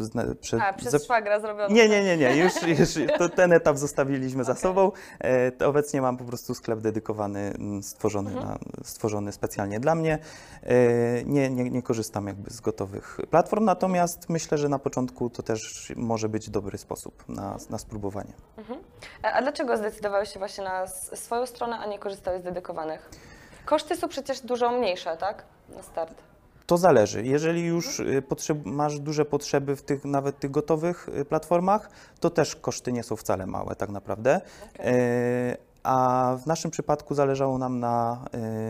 Przez, 0.40 0.60
a, 0.60 0.72
przez 0.72 0.90
ze- 0.92 0.98
szwagra 0.98 1.40
zrobioną? 1.40 1.74
Nie, 1.74 1.88
nie, 1.88 2.04
nie, 2.04 2.16
nie, 2.16 2.36
już, 2.36 2.62
już 2.78 2.88
to 3.18 3.28
ten 3.28 3.52
etap 3.52 3.76
zostawiliśmy 3.78 4.44
za 4.44 4.54
sobą. 4.54 4.92
E, 5.20 5.52
to 5.52 5.68
obecnie 5.68 6.00
mam 6.02 6.16
po 6.16 6.24
prostu 6.24 6.54
sklep 6.54 6.80
dedykowany, 6.80 7.40
mm, 7.40 7.82
stworzony, 7.82 8.30
Mhm. 8.30 8.46
na, 8.48 8.58
stworzony 8.84 9.32
specjalnie 9.32 9.80
dla 9.80 9.94
mnie. 9.94 10.18
E, 10.62 10.74
nie, 11.24 11.50
nie, 11.50 11.70
nie 11.70 11.82
korzystam 11.82 12.26
jakby 12.26 12.50
z 12.50 12.60
gotowych 12.60 13.20
platform, 13.30 13.64
natomiast 13.64 14.28
myślę, 14.28 14.58
że 14.58 14.68
na 14.68 14.78
początku 14.78 15.30
to 15.30 15.42
też 15.42 15.92
może 15.96 16.28
być 16.28 16.50
dobry 16.50 16.78
sposób 16.78 17.24
na, 17.40 17.56
na 17.70 17.78
spróbowanie. 17.78 18.32
A 19.22 19.32
a 19.32 19.42
dlaczego 19.42 19.76
zdecydowałeś 19.76 20.32
się 20.32 20.38
właśnie 20.38 20.64
na 20.64 20.86
swoją 21.14 21.46
stronę, 21.46 21.78
a 21.78 21.86
nie 21.86 21.98
korzystałeś 21.98 22.40
z 22.40 22.44
dedykowanych? 22.44 23.10
Koszty 23.64 23.96
są 23.96 24.08
przecież 24.08 24.40
dużo 24.40 24.70
mniejsze, 24.70 25.16
tak? 25.16 25.44
Na 25.76 25.82
start. 25.82 26.14
To 26.66 26.76
zależy. 26.76 27.22
Jeżeli 27.22 27.66
już 27.66 28.00
y, 28.00 28.22
potrzeb, 28.28 28.58
masz 28.64 29.00
duże 29.00 29.24
potrzeby 29.24 29.76
w 29.76 29.82
tych 29.82 30.04
nawet 30.04 30.38
tych 30.38 30.50
gotowych 30.50 31.08
y, 31.08 31.24
platformach, 31.24 31.90
to 32.20 32.30
też 32.30 32.56
koszty 32.56 32.92
nie 32.92 33.02
są 33.02 33.16
wcale 33.16 33.46
małe 33.46 33.76
tak 33.76 33.90
naprawdę. 33.90 34.40
E, 34.78 35.56
A 35.88 36.36
w 36.42 36.46
naszym 36.46 36.70
przypadku 36.70 37.14
zależało 37.14 37.58
nam 37.58 37.80
na 37.80 38.24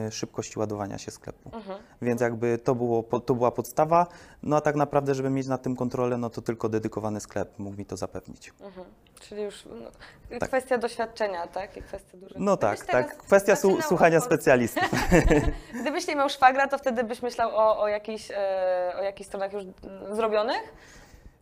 y, 0.08 0.12
szybkości 0.12 0.58
ładowania 0.58 0.98
się 0.98 1.10
sklepu. 1.10 1.50
Mhm. 1.52 1.78
Więc 2.02 2.20
jakby 2.20 2.58
to, 2.58 2.74
było, 2.74 3.02
to 3.02 3.34
była 3.34 3.50
podstawa. 3.50 4.06
No 4.42 4.56
a 4.56 4.60
tak 4.60 4.76
naprawdę, 4.76 5.14
żeby 5.14 5.30
mieć 5.30 5.46
nad 5.46 5.62
tym 5.62 5.76
kontrolę, 5.76 6.16
no 6.16 6.30
to 6.30 6.42
tylko 6.42 6.68
dedykowany 6.68 7.20
sklep 7.20 7.58
mógł 7.58 7.76
mi 7.76 7.86
to 7.86 7.96
zapewnić. 7.96 8.52
Mhm. 8.60 8.86
Czyli 9.20 9.42
już 9.42 9.64
no, 9.64 9.90
Tak. 10.38 10.48
kwestia 10.48 10.78
doświadczenia, 10.78 11.46
tak? 11.46 11.76
I 11.76 11.82
kwestia 11.82 12.18
dużego. 12.18 12.40
No 12.40 12.56
tak, 12.56 12.86
tak. 12.86 13.16
Kwestia 13.16 13.56
su- 13.56 13.82
słuchania 13.82 14.20
specjalistów. 14.20 14.90
Gdybyś 15.80 16.06
nie 16.06 16.16
miał 16.16 16.28
szwagra, 16.28 16.68
to 16.68 16.78
wtedy 16.78 17.04
byś 17.04 17.22
myślał 17.22 17.50
o, 17.56 17.80
o, 17.80 17.88
jakichś, 17.88 18.30
e, 18.30 18.92
o 18.98 19.02
jakichś 19.02 19.28
stronach 19.28 19.52
już 19.52 19.64
zrobionych? 20.12 20.74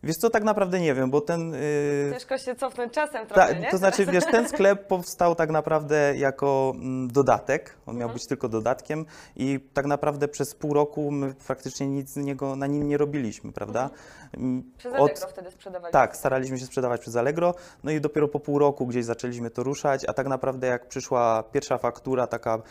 Wiesz 0.03 0.17
co, 0.17 0.29
tak 0.29 0.43
naprawdę 0.43 0.79
nie 0.79 0.93
wiem, 0.93 1.09
bo 1.11 1.21
ten... 1.21 1.53
y, 1.53 2.09
Ciężko 2.13 2.37
się 2.37 2.55
cofnąć 2.55 2.93
czasem 2.93 3.27
trochę, 3.27 3.53
Ta, 3.53 3.59
nie? 3.59 3.71
to 3.71 3.77
znaczy, 3.77 4.05
wiesz, 4.05 4.23
ten 4.31 4.47
sklep 4.53 4.87
powstał 4.87 5.35
tak 5.35 5.49
naprawdę 5.49 6.13
jako 6.17 6.73
mm, 6.75 7.07
dodatek. 7.07 7.77
On 7.85 7.95
miał 7.95 8.03
Mhm. 8.03 8.13
być 8.13 8.27
tylko 8.27 8.49
dodatkiem 8.49 9.05
i 9.35 9.59
tak 9.73 9.85
naprawdę 9.85 10.27
przez 10.27 10.55
pół 10.55 10.73
roku 10.73 11.11
my 11.11 11.33
praktycznie 11.47 11.87
nic 11.87 12.15
niego, 12.15 12.55
na 12.55 12.67
nim 12.67 12.87
nie 12.87 12.97
robiliśmy, 12.97 13.51
prawda? 13.51 13.89
Mm, 14.33 14.71
Przez 14.77 14.93
Allegro 14.93 15.27
wtedy 15.27 15.51
sprzedawali. 15.51 15.91
tak, 15.93 16.17
staraliśmy 16.17 16.59
się 16.59 16.65
sprzedawać 16.65 17.01
przez 17.01 17.15
Allegro, 17.15 17.53
no 17.83 17.91
i 17.91 18.01
dopiero 18.01 18.27
po 18.27 18.39
pół 18.39 18.59
roku 18.59 18.87
gdzieś 18.87 19.05
zaczęliśmy 19.05 19.49
to 19.49 19.63
ruszać, 19.63 20.05
a 20.05 20.13
tak 20.13 20.27
naprawdę 20.27 20.67
jak 20.67 20.87
przyszła 20.87 21.43
pierwsza 21.51 21.77
faktura, 21.77 22.27
taka 22.27 22.61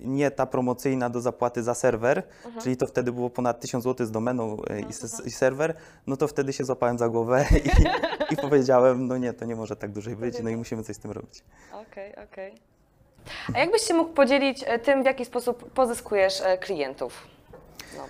nie 0.00 0.30
ta 0.30 0.46
promocyjna 0.46 1.10
do 1.10 1.20
zapłaty 1.20 1.62
za 1.62 1.74
serwer, 1.74 2.22
Mhm. 2.44 2.62
czyli 2.62 2.76
to 2.76 2.86
wtedy 2.86 3.12
było 3.12 3.30
ponad 3.30 3.60
1000 3.60 3.84
zł 3.84 4.06
z 4.06 4.10
domeną 4.10 4.56
e, 4.70 4.80
i, 4.80 4.88
s- 4.88 5.22
i 5.26 5.30
serwer, 5.30 5.74
no 6.06 6.16
to 6.16 6.28
wtedy 6.28 6.52
się 6.52 6.64
złapałem 6.74 6.98
za 6.98 7.08
głowę 7.08 7.44
i, 7.64 7.70
i 8.34 8.36
powiedziałem, 8.36 9.06
no 9.06 9.18
nie, 9.18 9.32
to 9.32 9.44
nie 9.44 9.56
może 9.56 9.76
tak 9.76 9.92
dłużej 9.92 10.16
być, 10.16 10.34
no 10.42 10.50
i 10.50 10.56
musimy 10.56 10.82
coś 10.82 10.96
z 10.96 10.98
tym 10.98 11.10
robić. 11.10 11.44
Okej, 11.72 12.14
okej. 12.16 12.54
A 13.54 13.58
jakbyś 13.58 13.82
się 13.82 13.94
mógł 13.94 14.12
podzielić 14.12 14.64
e, 14.66 14.78
tym, 14.78 15.02
w 15.02 15.06
jaki 15.06 15.24
sposób 15.24 15.70
pozyskujesz 15.70 16.40
e, 16.40 16.58
klientów? 16.58 17.26
No. 17.96 18.06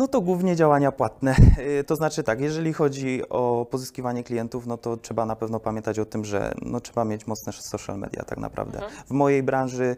No 0.00 0.08
to 0.08 0.20
głównie 0.20 0.56
działania 0.56 0.92
płatne. 0.92 1.34
Y, 1.80 1.84
To 1.84 1.96
znaczy 1.96 2.22
tak, 2.22 2.40
jeżeli 2.40 2.72
chodzi 2.72 3.22
o 3.28 3.66
pozyskiwanie 3.70 4.24
klientów, 4.24 4.66
no 4.66 4.76
to 4.78 4.96
trzeba 4.96 5.26
na 5.26 5.36
pewno 5.36 5.60
pamiętać 5.60 5.98
o 5.98 6.04
tym, 6.04 6.24
że 6.24 6.52
no 6.62 6.80
trzeba 6.80 7.04
mieć 7.04 7.26
mocne 7.26 7.52
social 7.52 7.98
media 7.98 8.24
tak 8.24 8.38
naprawdę. 8.38 8.78
Mhm. 8.78 9.02
W 9.06 9.10
mojej 9.10 9.42
branży 9.42 9.96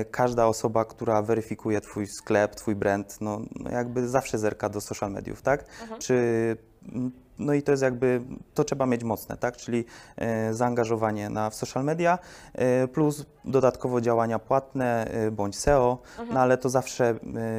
y, 0.00 0.04
każda 0.10 0.46
osoba, 0.46 0.84
która 0.84 1.22
weryfikuje 1.22 1.80
Twój 1.80 2.06
sklep, 2.06 2.54
Twój 2.54 2.74
brand, 2.74 3.20
no, 3.20 3.40
no 3.56 3.70
jakby 3.70 4.08
zawsze 4.08 4.38
zerka 4.38 4.68
do 4.68 4.80
social 4.80 5.12
mediów, 5.12 5.42
tak? 5.42 5.64
Mhm. 5.82 6.00
Czy 6.00 6.14
mm, 6.92 7.12
no 7.38 7.54
i 7.54 7.62
to 7.62 7.70
jest 7.70 7.82
jakby, 7.82 8.20
to 8.54 8.64
trzeba 8.64 8.86
mieć 8.86 9.04
mocne, 9.04 9.36
tak? 9.36 9.56
Czyli 9.56 9.84
e, 10.16 10.54
zaangażowanie 10.54 11.30
na, 11.30 11.50
w 11.50 11.54
social 11.54 11.84
media, 11.84 12.18
e, 12.54 12.88
plus 12.88 13.26
dodatkowo 13.44 14.00
działania 14.00 14.38
płatne 14.38 15.06
e, 15.10 15.30
bądź 15.30 15.58
SEO, 15.58 15.98
no 16.30 16.40
ale 16.40 16.58
to 16.58 16.68
zawsze 16.68 17.14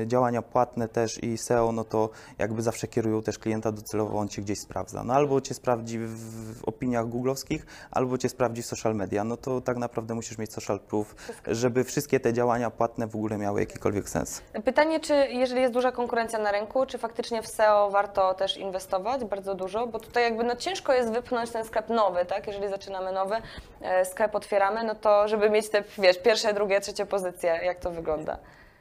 działania 0.05 0.41
płatne 0.41 0.88
też 0.88 1.24
i 1.24 1.38
SEO, 1.38 1.72
no 1.72 1.84
to 1.84 2.10
jakby 2.38 2.62
zawsze 2.62 2.88
kierują 2.88 3.22
też 3.22 3.39
klienta 3.39 3.72
docelowo, 3.72 4.20
on 4.20 4.27
Cię 4.27 4.41
gdzieś 4.41 4.60
sprawdza. 4.60 5.03
No 5.03 5.13
albo 5.13 5.41
Cię 5.41 5.53
sprawdzi 5.53 6.00
w, 6.00 6.60
w 6.60 6.63
opiniach 6.63 7.10
googlowskich, 7.10 7.65
albo 7.91 8.17
Cię 8.17 8.29
sprawdzi 8.29 8.62
w 8.62 8.65
social 8.65 8.96
media. 8.96 9.24
No 9.24 9.38
to 9.38 9.62
tak 9.62 9.77
naprawdę 9.77 10.15
musisz 10.15 10.38
mieć 10.38 10.53
social 10.53 10.79
proof, 10.79 11.15
żeby 11.48 11.84
wszystkie 11.84 12.20
te 12.20 12.34
działania 12.34 12.72
płatne 12.72 13.08
w 13.08 13.15
ogóle 13.15 13.38
miały 13.38 13.60
jakikolwiek 13.60 14.10
sens. 14.10 14.41
Pytanie, 14.65 15.00
czy 15.00 15.13
jeżeli 15.13 15.62
jest 15.62 15.74
duża 15.74 15.91
konkurencja 15.91 16.39
na 16.39 16.51
rynku, 16.51 16.86
czy 16.86 16.98
faktycznie 16.98 17.41
w 17.41 17.48
SEO 17.48 17.89
warto 17.89 18.34
też 18.34 18.58
inwestować 18.58 19.24
bardzo 19.25 19.55
dużo? 19.55 19.64
Bo 19.88 20.00
tutaj 20.00 20.24
jakby 20.24 20.43
no 20.43 20.55
ciężko 20.55 20.93
jest 20.93 21.12
wypchnąć 21.12 21.51
ten 21.51 21.65
sklep 21.65 21.89
nowy, 21.89 22.25
tak? 22.25 22.48
Jeżeli 22.48 22.69
zaczynamy 22.69 23.12
nowy 23.12 23.36
e, 23.81 24.05
sklep, 24.05 24.36
otwieramy, 24.36 24.84
no 24.84 24.95
to 24.95 25.27
żeby 25.27 25.50
mieć 25.50 25.69
te, 25.69 25.84
wiesz, 25.98 26.17
pierwsze, 26.22 26.53
drugie, 26.53 26.81
trzecie 26.81 27.05
pozycje, 27.05 27.60
jak 27.63 27.79
to 27.79 27.91
wygląda? 27.91 28.38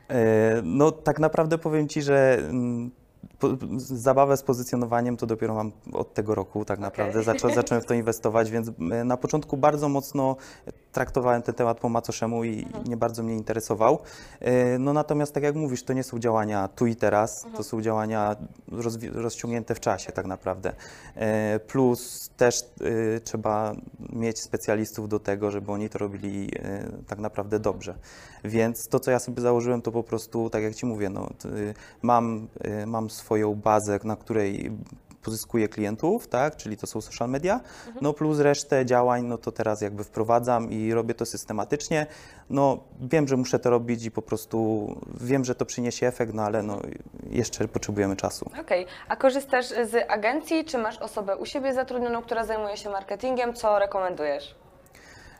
E, 0.09 0.17
No 0.63 0.93
tak 0.93 1.19
naprawdę 1.19 1.59
powiem 1.59 1.89
Ci, 1.89 2.03
że 2.03 2.37
mm, 2.39 2.91
zabawę 3.77 4.37
z 4.37 4.43
pozycjonowaniem 4.43 5.17
to 5.17 5.27
dopiero 5.27 5.55
mam 5.55 5.73
od 5.93 6.15
tego 6.15 6.35
roku 6.35 6.65
tak 6.65 6.79
naprawdę. 6.79 7.23
Zaczą, 7.23 7.55
zacząłem 7.55 7.83
w 7.83 7.87
to 7.87 7.95
inwestować, 8.05 8.51
więc 8.51 8.69
e, 8.69 9.05
na 9.05 9.17
początku 9.17 9.57
bardzo 9.57 9.89
mocno 9.89 10.37
traktowałem 10.95 11.43
ten 11.43 11.55
temat 11.55 11.81
po 11.81 11.89
macoszemu 11.89 12.45
i 12.45 12.67
nie 12.87 12.97
bardzo 12.97 13.23
mnie 13.23 13.35
interesował. 13.35 13.99
E, 14.41 14.79
No 14.79 14.93
natomiast 14.93 15.35
tak 15.35 15.43
jak 15.43 15.55
mówisz, 15.55 15.83
to 15.83 15.93
nie 15.93 16.03
są 16.03 16.19
działania 16.19 16.69
tu 16.69 16.87
i 16.87 16.97
teraz, 16.97 17.47
to 17.57 17.63
są 17.63 17.83
działania 17.83 18.37
rozciągnięte 19.13 19.75
w 19.75 19.81
czasie 19.81 20.13
tak 20.13 20.27
naprawdę. 20.27 20.73
E, 21.15 21.59
Plus 21.59 22.31
też 22.37 22.61
e, 22.61 23.21
trzeba 23.21 23.75
mieć 24.13 24.41
specjalistów 24.41 25.09
do 25.09 25.19
tego, 25.19 25.51
żeby 25.51 25.73
oni 25.73 25.89
to 25.89 25.99
robili 25.99 26.51
tak 27.07 27.19
naprawdę 27.19 27.59
dobrze. 27.59 27.95
Więc 28.45 28.89
to, 28.89 29.01
co 29.01 29.11
ja 29.11 29.19
sobie 29.19 29.43
założyłem, 29.43 29.83
to 29.83 29.93
po 29.93 30.03
prostu, 30.03 30.51
tak 30.51 30.63
jak 30.63 30.75
Ci 30.75 30.87
mówię, 30.87 31.11
no, 31.11 31.29
mam, 32.03 32.49
mam 32.87 33.11
swoją 33.11 33.55
bazę, 33.55 33.99
na 34.05 34.17
której 34.17 34.71
pozyskuję 35.25 35.69
klientów, 35.69 36.29
tak, 36.29 36.57
czyli 36.57 36.77
to 36.77 36.87
są 36.87 37.01
social 37.01 37.31
media, 37.31 37.61
no 38.01 38.13
plus 38.13 38.39
resztę 38.39 38.87
działań, 38.87 39.25
no 39.25 39.39
to 39.39 39.53
teraz 39.53 39.81
jakby 39.81 40.05
wprowadzam 40.05 40.71
i 40.71 40.93
robię 40.93 41.15
to 41.15 41.27
systematycznie. 41.27 42.07
No 42.51 42.79
wiem, 43.01 43.29
że 43.29 43.37
muszę 43.37 43.59
to 43.59 43.71
robić 43.71 44.05
i 44.05 44.11
po 44.11 44.23
prostu 44.23 44.89
wiem, 45.21 45.45
że 45.45 45.55
to 45.55 45.67
przyniesie 45.67 46.07
efekt, 46.07 46.35
no 46.35 46.43
ale 46.43 46.63
no 46.63 46.81
jeszcze 47.31 47.69
potrzebujemy 47.69 48.17
czasu. 48.17 48.51
Okej, 48.61 48.87
a 49.09 49.17
korzystasz 49.17 49.67
z 49.67 50.11
agencji, 50.11 50.65
czy 50.65 50.79
masz 50.79 50.99
osobę 50.99 51.37
u 51.37 51.47
siebie 51.47 51.75
zatrudnioną, 51.75 52.23
która 52.23 52.45
zajmuje 52.45 52.77
się 52.77 52.91
marketingiem? 52.91 53.55
Co 53.55 53.79
rekomendujesz? 53.79 54.64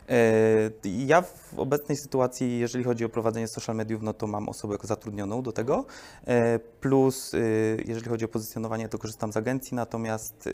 E, 0.09 0.71
Ja 0.83 1.21
w 1.21 1.53
obecnej 1.59 1.97
sytuacji, 1.97 2.59
jeżeli 2.59 2.83
chodzi 2.83 3.05
o 3.05 3.09
prowadzenie 3.09 3.47
social 3.47 3.75
mediów, 3.75 4.01
no 4.01 4.13
to 4.13 4.27
mam 4.27 4.49
osobę 4.49 4.77
zatrudnioną 4.83 5.41
do 5.41 5.51
tego. 5.51 5.85
E, 6.27 6.59
Plus, 6.59 7.33
e, 7.33 7.37
jeżeli 7.85 8.09
chodzi 8.09 8.25
o 8.25 8.27
pozycjonowanie, 8.27 8.89
to 8.89 8.97
korzystam 8.97 9.31
z 9.31 9.37
agencji, 9.37 9.75
natomiast. 9.75 10.49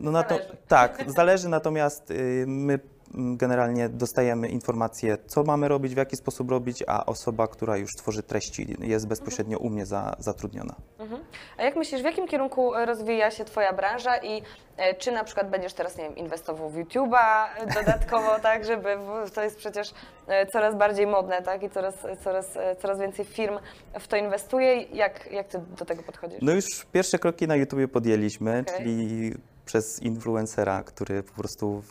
No 0.00 0.10
na 0.10 0.22
to, 0.22 0.34
Zależy. 0.36 0.56
tak, 0.68 1.04
zależy, 1.16 1.48
natomiast 1.48 2.12
my 2.46 2.78
generalnie 3.16 3.88
dostajemy 3.88 4.48
informacje, 4.48 5.18
co 5.26 5.42
mamy 5.42 5.68
robić, 5.68 5.94
w 5.94 5.96
jaki 5.96 6.16
sposób 6.16 6.50
robić, 6.50 6.84
a 6.86 7.06
osoba, 7.06 7.48
która 7.48 7.76
już 7.76 7.96
tworzy 7.96 8.22
treści, 8.22 8.76
jest 8.80 9.08
bezpośrednio 9.08 9.58
u 9.58 9.70
mnie 9.70 9.86
za, 9.86 10.16
zatrudniona. 10.18 10.74
Mhm. 10.98 11.24
A 11.56 11.62
jak 11.62 11.76
myślisz, 11.76 12.02
w 12.02 12.04
jakim 12.04 12.28
kierunku 12.28 12.72
rozwija 12.84 13.30
się 13.30 13.44
Twoja 13.44 13.72
branża 13.72 14.16
i 14.16 14.42
e, 14.76 14.94
czy 14.94 15.12
na 15.12 15.24
przykład 15.24 15.50
będziesz 15.50 15.72
teraz, 15.72 15.98
nie 15.98 16.04
wiem, 16.04 16.16
inwestował 16.16 16.70
w 16.70 16.76
YouTube'a 16.76 17.44
e, 17.56 17.74
dodatkowo, 17.74 18.38
tak, 18.42 18.64
żeby, 18.64 18.96
to 19.34 19.42
jest 19.42 19.56
przecież 19.56 19.94
e, 20.26 20.46
coraz 20.46 20.76
bardziej 20.76 21.06
modne, 21.06 21.42
tak, 21.42 21.62
i 21.62 21.70
coraz, 21.70 21.94
coraz, 22.24 22.46
coraz 22.82 22.98
więcej 22.98 23.24
firm 23.24 23.58
w 24.00 24.08
to 24.08 24.16
inwestuje. 24.16 24.82
Jak, 24.82 25.32
jak 25.32 25.48
Ty 25.48 25.58
do 25.78 25.84
tego 25.84 26.02
podchodzisz? 26.02 26.38
No 26.42 26.52
już 26.52 26.86
pierwsze 26.92 27.18
kroki 27.18 27.48
na 27.48 27.56
YouTubie 27.56 27.88
podjęliśmy, 27.88 28.64
Okej. 28.68 28.78
czyli 28.78 29.34
przez 29.64 30.02
influencera, 30.02 30.82
który 30.82 31.22
po 31.22 31.32
prostu 31.32 31.82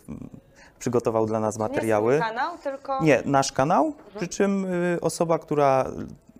przygotował 0.84 1.25
dla 1.25 1.40
nas 1.40 1.56
Nie 1.58 1.63
materiały. 1.63 2.18
swój 2.18 2.28
kanał, 2.30 2.58
tylko... 2.63 3.04
Nie, 3.04 3.22
nasz 3.25 3.52
kanał, 3.52 3.94
przy 4.16 4.28
czym 4.28 4.66
y, 4.66 4.98
osoba, 5.02 5.40
która 5.40 5.86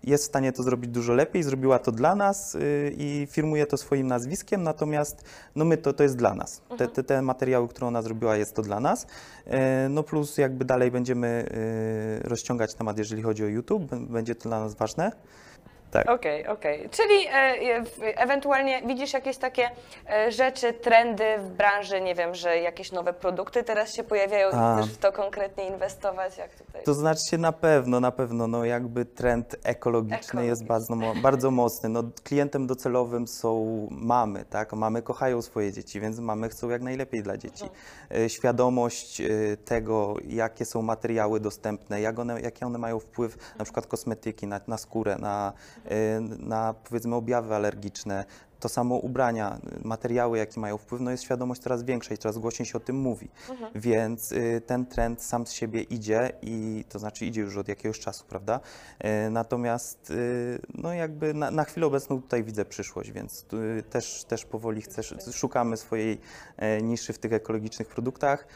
jest 0.02 0.24
w 0.24 0.26
stanie 0.26 0.52
to 0.52 0.62
zrobić 0.62 0.90
dużo 0.90 1.12
lepiej, 1.12 1.42
zrobiła 1.42 1.78
to 1.78 1.92
dla 1.92 2.14
nas 2.14 2.54
y, 2.54 2.94
i 2.98 3.26
firmuje 3.30 3.66
to 3.66 3.76
swoim 3.76 4.06
nazwiskiem, 4.06 4.62
natomiast 4.62 5.24
no 5.56 5.64
my 5.64 5.76
to, 5.76 5.92
to 5.92 6.02
jest 6.02 6.16
dla 6.16 6.34
nas. 6.34 6.62
Te, 6.78 6.88
te, 6.88 7.04
te 7.04 7.22
materiały, 7.22 7.68
które 7.68 7.86
ona 7.86 8.02
zrobiła, 8.02 8.36
jest 8.36 8.54
to 8.54 8.62
dla 8.62 8.80
nas. 8.80 9.06
E, 9.46 9.88
No 9.88 10.02
plus 10.02 10.38
jakby 10.38 10.64
dalej 10.64 10.90
będziemy 10.90 11.48
y, 12.24 12.28
rozciągać 12.28 12.74
temat, 12.74 12.98
jeżeli 12.98 13.22
chodzi 13.22 13.44
o 13.44 13.46
YouTube, 13.46 13.94
będzie 13.94 14.34
to 14.34 14.48
dla 14.48 14.60
nas 14.60 14.74
ważne. 14.74 15.12
Tak. 15.94 16.10
Okej, 16.10 16.46
okej. 16.46 16.88
Czyli 16.90 17.26
e, 17.32 17.84
w- 17.84 17.98
ewentualnie 18.02 18.82
widzisz 18.86 19.12
jakieś 19.12 19.36
takie 19.36 19.70
e, 20.10 20.32
rzeczy, 20.32 20.72
trendy 20.72 21.24
w 21.38 21.48
branży, 21.50 22.00
nie 22.00 22.14
wiem, 22.14 22.34
że 22.34 22.58
jakieś 22.58 22.92
nowe 22.92 23.12
produkty 23.12 23.62
teraz 23.64 23.94
się 23.94 24.04
pojawiają 24.04 24.48
i 24.50 24.54
A. 24.54 24.76
chcesz 24.76 24.92
w 24.92 24.98
to 24.98 25.12
konkretnie 25.12 25.66
inwestować, 25.66 26.38
jak 26.38 26.54
tutaj? 26.54 26.82
To 26.84 26.94
znaczy 26.94 27.20
się 27.30 27.38
na 27.38 27.52
pewno, 27.52 28.00
na 28.00 28.10
pewno, 28.12 28.46
no 28.46 28.64
jakby 28.64 29.04
trend 29.04 29.56
ekologiczny 29.62 30.46
jest 30.46 30.64
bardzo, 30.66 30.94
bardzo 31.22 31.50
mocny. 31.50 31.88
No, 31.88 32.02
klientem 32.24 32.66
docelowym 32.66 33.28
są 33.28 33.86
mamy, 33.90 34.44
tak? 34.44 34.72
Mamy 34.72 35.02
kochają 35.02 35.42
swoje 35.42 35.72
dzieci, 35.72 36.00
więc 36.00 36.18
mamy 36.18 36.48
chcą 36.48 36.68
jak 36.68 36.82
najlepiej 36.82 37.22
dla 37.22 37.36
dzieci. 37.36 37.64
E, 38.14 38.28
Świadomość 38.28 39.20
e, 39.20 39.26
tego, 39.64 40.14
jakie 40.28 40.64
są 40.64 40.82
materiały 40.82 41.40
dostępne, 41.40 42.00
jak 42.00 42.18
one, 42.18 42.40
jaki 42.40 42.64
one 42.64 42.78
mają 42.78 42.98
wpływ, 43.00 43.54
na 43.58 43.64
przykład 43.64 43.86
kosmetyki, 43.86 44.46
na, 44.46 44.60
na 44.66 44.78
skórę, 44.78 45.16
na, 45.18 45.52
e, 45.83 45.83
na 46.38 46.74
powiedzmy 46.74 47.14
objawy 47.14 47.54
alergiczne, 47.54 48.24
to 48.64 48.68
samo 48.68 48.94
ubrania, 48.96 49.58
y, 49.84 49.88
materiały, 49.88 50.38
jakie 50.38 50.60
mają 50.60 50.78
wpływ, 50.78 51.00
no 51.00 51.10
jest 51.10 51.22
świadomość 51.22 51.60
coraz 51.60 51.82
większa 51.82 52.14
i 52.14 52.18
coraz 52.18 52.38
głośniej 52.38 52.66
się 52.66 52.78
o 52.78 52.80
tym 52.80 52.96
mówi. 52.96 53.28
Więc 53.74 54.32
y, 54.32 54.62
ten 54.66 54.86
trend 54.86 55.22
sam 55.22 55.46
z 55.46 55.52
siebie 55.52 55.82
idzie 55.82 56.32
i 56.42 56.84
to 56.88 56.98
znaczy 56.98 57.26
idzie 57.26 57.40
już 57.40 57.56
od 57.56 57.68
jakiegoś 57.68 58.00
czasu, 58.00 58.24
prawda? 58.28 58.60
Y, 59.26 59.30
natomiast 59.30 60.10
y, 60.10 60.58
no 60.74 60.92
jakby 60.92 61.34
na, 61.34 61.50
na 61.50 61.64
chwilę 61.64 61.86
obecną 61.86 62.22
tutaj 62.22 62.44
widzę 62.44 62.64
przyszłość, 62.64 63.12
więc 63.12 63.46
y, 63.78 63.82
też, 63.90 64.24
też 64.24 64.44
powoli 64.44 64.82
chcę, 64.82 65.02
szukamy 65.32 65.76
swojej 65.76 66.20
niszy 66.82 67.12
w 67.12 67.18
tych 67.18 67.32
ekologicznych 67.32 67.88
produktach. 67.88 68.46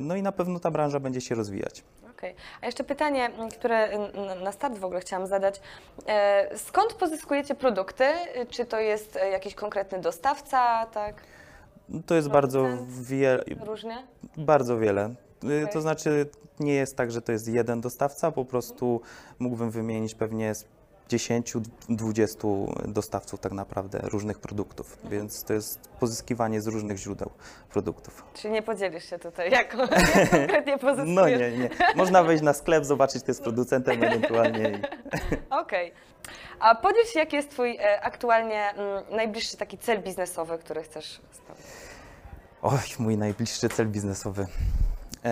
No 0.00 0.16
i 0.16 0.22
na 0.22 0.32
pewno 0.32 0.60
ta 0.60 0.70
branża 0.70 1.00
będzie 1.00 1.20
się 1.20 1.34
rozwijać. 1.34 1.84
Okej. 2.18 2.34
A 2.62 2.66
jeszcze 2.66 2.84
pytanie, 2.84 3.24
m, 3.38 3.48
które 3.48 3.76
n- 3.88 4.42
na 4.44 4.52
start 4.52 4.78
w 4.78 4.84
ogóle 4.84 5.00
chciałam 5.00 5.26
zadać. 5.26 5.60
E, 6.06 6.58
Skąd 6.58 6.94
pozyskujecie 6.94 7.54
produkty? 7.54 8.04
Czy 8.50 8.64
to 8.66 8.80
jest 8.80 9.16
e, 9.16 9.30
jakiś 9.30 9.54
konkretny 9.54 10.00
dostawca, 10.00 10.86
tak? 10.86 11.14
To 12.06 12.14
jest 12.14 12.28
bardzo 12.28 12.66
wiele, 13.00 13.44
Różnie? 13.64 14.06
Bardzo 14.36 14.78
wiele. 14.78 15.04
Y, 15.08 15.14
Okej. 15.46 15.68
To 15.72 15.80
znaczy, 15.80 16.26
nie 16.60 16.74
jest 16.74 16.96
tak, 16.96 17.10
że 17.12 17.22
to 17.22 17.32
jest 17.32 17.48
jeden 17.48 17.80
dostawca, 17.80 18.30
po 18.32 18.44
prostu 18.44 19.00
mógłbym 19.38 19.70
wymienić 19.70 20.14
pewnie 20.14 20.54
z 20.54 20.64
10-20 21.10 22.88
dostawców 22.88 23.40
tak 23.40 23.52
naprawdę 23.52 23.98
różnych 24.02 24.38
produktów, 24.38 24.98
więc 25.04 25.44
to 25.44 25.52
jest 25.52 25.88
pozyskiwanie 26.00 26.60
z 26.60 26.66
różnych 26.66 26.98
źródeł 26.98 27.30
produktów. 27.70 28.24
Czyli 28.34 28.54
nie 28.54 28.62
podzielisz 28.62 29.10
się 29.10 29.18
tutaj, 29.18 29.50
jak 29.50 29.64
jak 29.64 30.30
konkretnie 30.30 30.78
pozyskujesz? 30.78 31.14
No 31.14 31.28
nie, 31.28 31.58
nie. 31.58 31.70
Można 31.96 32.22
wejść 32.22 32.42
na 32.42 32.52
sklep, 32.52 32.84
zobaczyć, 32.84 33.22
kto 33.22 33.30
jest 33.30 33.42
producentem 33.42 34.04
ewentualnie. 34.04 34.80
Okej. 35.62 35.92
A 36.60 36.74
podziel 36.74 37.04
się, 37.04 37.18
jaki 37.18 37.36
jest 37.36 37.50
Twój 37.50 37.76
e, 37.76 38.00
aktualnie 38.00 38.70
mm, 38.70 39.04
najbliższy 39.10 39.56
taki 39.56 39.78
cel 39.78 40.02
biznesowy, 40.02 40.58
który 40.58 40.82
chcesz 40.82 41.20
spełnić? 41.32 41.66
Oj, 42.62 42.78
mój 42.98 43.16
najbliższy 43.16 43.68
cel 43.68 43.88
biznesowy. 43.88 44.46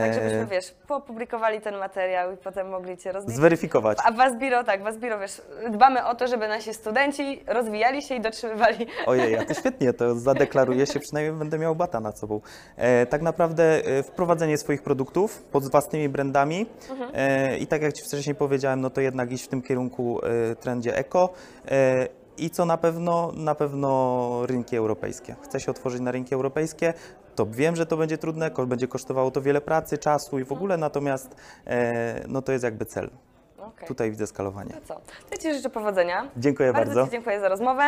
Tak, 0.01 0.15
żebyśmy, 0.15 0.41
E, 0.41 0.47
wiesz, 0.47 0.75
poopublikowali 0.89 1.61
ten 1.61 1.77
materiał 1.77 2.33
i 2.33 2.37
potem 2.37 2.69
mogli 2.69 2.97
Cię 2.97 3.13
rozliczyć. 3.13 3.37
Zweryfikować. 3.37 3.99
A 4.05 4.13
Wasbiro, 4.13 4.65
tak, 4.65 4.83
Wasbiro, 4.83 5.19
wiesz, 5.19 5.43
dbamy 5.71 6.07
o 6.07 6.15
to, 6.15 6.29
żeby 6.29 6.49
nasi 6.49 6.75
studenci 6.75 7.45
rozwijali 7.47 8.03
się 8.03 8.15
i 8.15 8.21
dotrzymywali 8.21 8.87
Ojej, 9.07 9.37
a 9.37 9.45
to 9.45 9.55
świetnie, 9.55 9.93
to 9.93 10.15
zadeklaruję 10.15 10.87
się, 10.87 11.01
przynajmniej 11.01 11.37
będę 11.37 11.59
miał 11.59 11.75
bata 11.77 12.01
nad 12.01 12.19
sobą. 12.19 12.41
E, 12.77 13.07
tak 13.07 13.23
naprawdę 13.23 13.65
e, 13.85 14.03
wprowadzenie 14.03 14.59
swoich 14.59 14.83
produktów 14.83 15.43
pod 15.43 15.71
własnymi 15.71 16.09
brandami 16.09 16.67
e, 17.15 17.59
i 17.59 17.67
tak 17.67 17.83
jak 17.83 17.93
Ci 17.93 18.05
wcześniej 18.05 18.35
powiedziałem, 18.35 18.81
no 18.81 18.91
to 18.91 19.01
jednak 19.01 19.33
iść 19.33 19.45
w 19.45 19.49
tym 19.49 19.63
kierunku 19.63 20.21
e, 20.23 20.57
trendzie 20.57 20.97
eko. 20.97 21.33
E, 21.71 22.23
i 22.39 22.51
co 22.51 22.65
na 22.65 22.77
pewno, 22.77 23.33
na 23.35 23.55
pewno 23.55 24.47
rynki 24.47 24.77
europejskie. 24.77 25.37
Chcę 25.43 25.61
się 25.61 25.71
otworzyć 25.71 26.01
na 26.01 26.11
rynki 26.11 26.35
europejskie. 26.35 26.95
To 27.35 27.47
wiem, 27.47 27.77
że 27.77 27.87
to 27.87 27.97
będzie 27.97 28.19
trudne, 28.19 28.51
będzie 28.67 28.89
kosztowało 28.89 29.31
to 29.31 29.43
wiele 29.43 29.61
pracy, 29.61 29.99
czasu 29.99 30.39
i 30.39 30.45
w 30.45 30.53
ogóle, 30.53 30.77
natomiast 30.77 31.37
e, 31.67 32.25
no 32.29 32.43
to 32.43 32.53
jest 32.53 32.65
jakby 32.65 32.85
cel. 32.85 33.11
Okej. 33.63 33.89
Tutaj 33.89 34.11
widzę 34.11 34.27
skalowanie. 34.27 34.71
To 34.71 35.01
co? 35.31 35.39
Ci 35.39 35.55
życzę 35.55 35.71
powodzenia. 35.71 36.29
Dziękuję 36.37 36.73
Bardzo 36.73 36.87
bardzo. 36.87 37.05
Ci 37.05 37.11
dziękuję 37.13 37.41
za 37.41 37.49
rozmowę. 37.49 37.83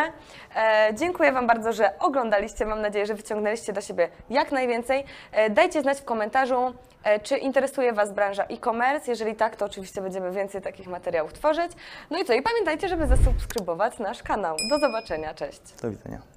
E, 0.55 0.89
dziękuję 0.93 1.31
Wam 1.31 1.47
bardzo, 1.47 1.73
że 1.73 1.99
oglądaliście. 1.99 2.65
Mam 2.65 2.81
nadzieję, 2.81 3.05
że 3.05 3.15
wyciągnęliście 3.15 3.73
do 3.73 3.81
siebie 3.81 4.09
jak 4.29 4.51
najwięcej. 4.51 5.03
E, 5.31 5.49
dajcie 5.49 5.81
znać 5.81 5.99
w 5.99 6.03
komentarzu, 6.03 6.73
e, 7.03 7.19
czy 7.19 7.37
interesuje 7.37 7.93
Was 7.93 8.13
branża 8.13 8.43
e-commerce. 8.43 9.11
Jeżeli 9.11 9.35
tak, 9.35 9.55
to 9.55 9.65
oczywiście 9.65 10.01
będziemy 10.01 10.31
więcej 10.31 10.61
takich 10.61 10.87
materiałów 10.87 11.33
tworzyć. 11.33 11.71
No 12.09 12.19
i 12.19 12.25
co? 12.25 12.33
I 12.33 12.41
pamiętajcie, 12.41 12.87
żeby 12.87 13.07
zasubskrybować 13.07 13.99
nasz 13.99 14.23
kanał. 14.23 14.57
Do 14.69 14.79
zobaczenia. 14.79 15.33
Cześć. 15.33 15.61
Do 15.81 15.91
widzenia. 15.91 16.34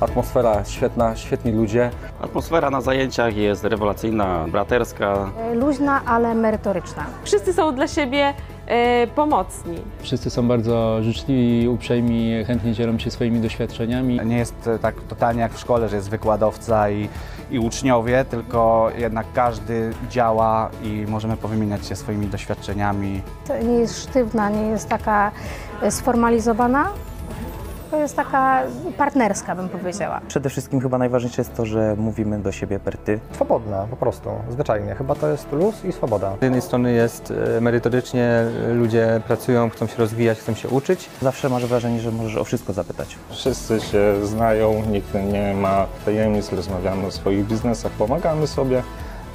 Atmosfera 0.00 0.64
świetna, 0.64 1.16
świetni 1.16 1.52
ludzie. 1.52 1.90
Atmosfera 2.22 2.70
na 2.70 2.80
zajęciach 2.80 3.36
jest 3.36 3.64
rewelacyjna, 3.64 4.46
braterska. 4.52 5.30
luźna, 5.54 6.00
ale 6.06 6.34
merytoryczna. 6.34 7.06
Wszyscy 7.24 7.52
są 7.52 7.74
dla 7.74 7.88
siebie 7.88 8.34
e, 8.66 9.06
pomocni. 9.06 9.78
Wszyscy 10.02 10.30
są 10.30 10.48
bardzo 10.48 11.02
życzliwi, 11.02 11.68
uprzejmi, 11.68 12.44
chętnie 12.44 12.72
dzielą 12.72 12.98
się 12.98 13.10
swoimi 13.10 13.40
doświadczeniami. 13.40 14.20
Nie 14.24 14.38
jest 14.38 14.66
e, 14.66 14.78
tak 14.78 14.94
totalnie 15.08 15.40
jak 15.40 15.52
w 15.52 15.60
szkole, 15.60 15.88
że 15.88 15.96
jest 15.96 16.10
wykładowca 16.10 16.90
i, 16.90 17.08
i 17.50 17.58
uczniowie, 17.58 18.24
tylko 18.24 18.90
jednak 18.98 19.26
każdy 19.34 19.92
działa 20.10 20.70
i 20.82 21.04
możemy 21.08 21.36
powymieniać 21.36 21.86
się 21.86 21.96
swoimi 21.96 22.26
doświadczeniami. 22.26 23.22
To 23.46 23.58
Nie 23.62 23.74
jest 23.74 24.02
sztywna, 24.02 24.50
nie 24.50 24.62
jest 24.62 24.88
taka 24.88 25.32
e, 25.82 25.90
sformalizowana. 25.90 26.90
To 27.90 27.96
jest 27.96 28.16
taka 28.16 28.62
partnerska, 28.98 29.54
bym 29.54 29.68
powiedziała. 29.68 30.20
Przede 30.28 30.48
wszystkim 30.48 30.80
chyba 30.80 30.98
najważniejsze 30.98 31.40
jest 31.42 31.54
to, 31.54 31.66
że 31.66 31.94
mówimy 31.98 32.38
do 32.38 32.52
siebie 32.52 32.80
per 32.80 32.98
ty. 32.98 33.20
Swobodna, 33.32 33.86
po 33.90 33.96
prostu, 33.96 34.30
zwyczajnie. 34.50 34.94
Chyba 34.94 35.14
to 35.14 35.28
jest 35.28 35.52
luz 35.52 35.84
i 35.84 35.92
swoboda. 35.92 36.32
Z 36.40 36.42
jednej 36.42 36.62
strony 36.62 36.92
jest 36.92 37.32
e, 37.56 37.60
merytorycznie, 37.60 38.44
ludzie 38.72 39.20
pracują, 39.26 39.70
chcą 39.70 39.86
się 39.86 39.96
rozwijać, 39.98 40.38
chcą 40.38 40.54
się 40.54 40.68
uczyć. 40.68 41.10
Zawsze 41.22 41.48
masz 41.48 41.66
wrażenie, 41.66 42.00
że 42.00 42.10
możesz 42.10 42.36
o 42.36 42.44
wszystko 42.44 42.72
zapytać. 42.72 43.16
Wszyscy 43.30 43.80
się 43.80 44.26
znają, 44.26 44.82
nikt 44.90 45.14
nie 45.14 45.54
ma 45.54 45.86
tajemnic, 46.04 46.52
rozmawiamy 46.52 47.06
o 47.06 47.10
swoich 47.10 47.46
biznesach, 47.46 47.92
pomagamy 47.92 48.46
sobie. 48.46 48.82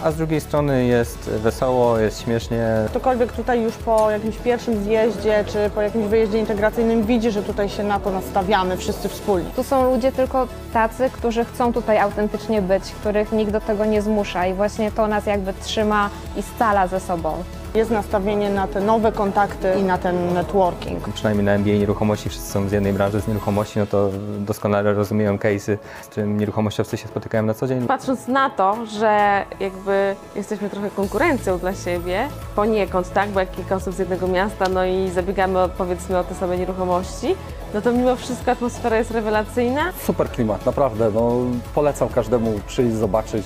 A 0.03 0.11
z 0.11 0.15
drugiej 0.15 0.41
strony 0.41 0.85
jest 0.85 1.29
wesoło, 1.29 1.99
jest 1.99 2.21
śmiesznie. 2.21 2.67
Ktokolwiek 2.87 3.31
tutaj 3.31 3.61
już 3.61 3.73
po 3.73 4.11
jakimś 4.11 4.37
pierwszym 4.37 4.83
zjeździe 4.83 5.43
czy 5.47 5.69
po 5.69 5.81
jakimś 5.81 6.05
wyjeździe 6.05 6.37
integracyjnym 6.37 7.03
widzi, 7.03 7.31
że 7.31 7.43
tutaj 7.43 7.69
się 7.69 7.83
na 7.83 7.99
to 7.99 8.11
nastawiamy 8.11 8.77
wszyscy 8.77 9.09
wspólnie. 9.09 9.49
Tu 9.55 9.63
są 9.63 9.91
ludzie 9.91 10.11
tylko 10.11 10.47
tacy, 10.73 11.09
którzy 11.09 11.45
chcą 11.45 11.73
tutaj 11.73 11.97
autentycznie 11.97 12.61
być, 12.61 12.83
których 12.83 13.31
nikt 13.31 13.51
do 13.51 13.61
tego 13.61 13.85
nie 13.85 14.01
zmusza 14.01 14.47
i 14.47 14.53
właśnie 14.53 14.91
to 14.91 15.07
nas 15.07 15.25
jakby 15.25 15.53
trzyma 15.53 16.09
i 16.37 16.41
scala 16.41 16.87
ze 16.87 16.99
sobą. 16.99 17.43
Jest 17.75 17.91
nastawienie 17.91 18.49
na 18.49 18.67
te 18.67 18.79
nowe 18.81 19.11
kontakty 19.11 19.73
i 19.79 19.83
na 19.83 19.97
ten 19.97 20.33
networking. 20.33 21.09
Przynajmniej 21.09 21.45
na 21.45 21.51
MBA 21.51 21.71
nieruchomości 21.71 22.29
wszyscy 22.29 22.51
są 22.51 22.69
z 22.69 22.71
jednej 22.71 22.93
branży, 22.93 23.21
z 23.21 23.27
nieruchomości, 23.27 23.79
no 23.79 23.85
to 23.85 24.09
doskonale 24.39 24.93
rozumieją 24.93 25.37
case'y, 25.37 25.77
z 26.01 26.09
czym 26.09 26.39
nieruchomościowcy 26.39 26.97
się 26.97 27.07
spotykają 27.07 27.43
na 27.43 27.53
co 27.53 27.67
dzień. 27.67 27.87
Patrząc 27.87 28.27
na 28.27 28.49
to, 28.49 28.85
że 28.85 29.43
jakby 29.59 30.15
jesteśmy 30.35 30.69
trochę 30.69 30.89
konkurencją 30.89 31.59
dla 31.59 31.73
siebie, 31.73 32.27
poniekąd, 32.55 33.13
tak, 33.13 33.29
bo 33.29 33.39
jak 33.39 33.51
kilka 33.51 33.75
osób 33.75 33.93
z 33.93 33.99
jednego 33.99 34.27
miasta, 34.27 34.65
no 34.69 34.85
i 34.85 35.09
zabiegamy 35.09 35.59
o, 35.59 35.69
powiedzmy 35.69 36.17
o 36.17 36.23
te 36.23 36.35
same 36.35 36.57
nieruchomości, 36.57 37.35
no 37.73 37.81
to 37.81 37.91
mimo 37.91 38.15
wszystko 38.15 38.51
atmosfera 38.51 38.97
jest 38.97 39.11
rewelacyjna. 39.11 39.81
Super 40.05 40.29
klimat, 40.29 40.65
naprawdę. 40.65 41.11
No, 41.15 41.31
polecam 41.75 42.09
każdemu 42.09 42.59
przyjść, 42.67 42.95
zobaczyć. 42.95 43.45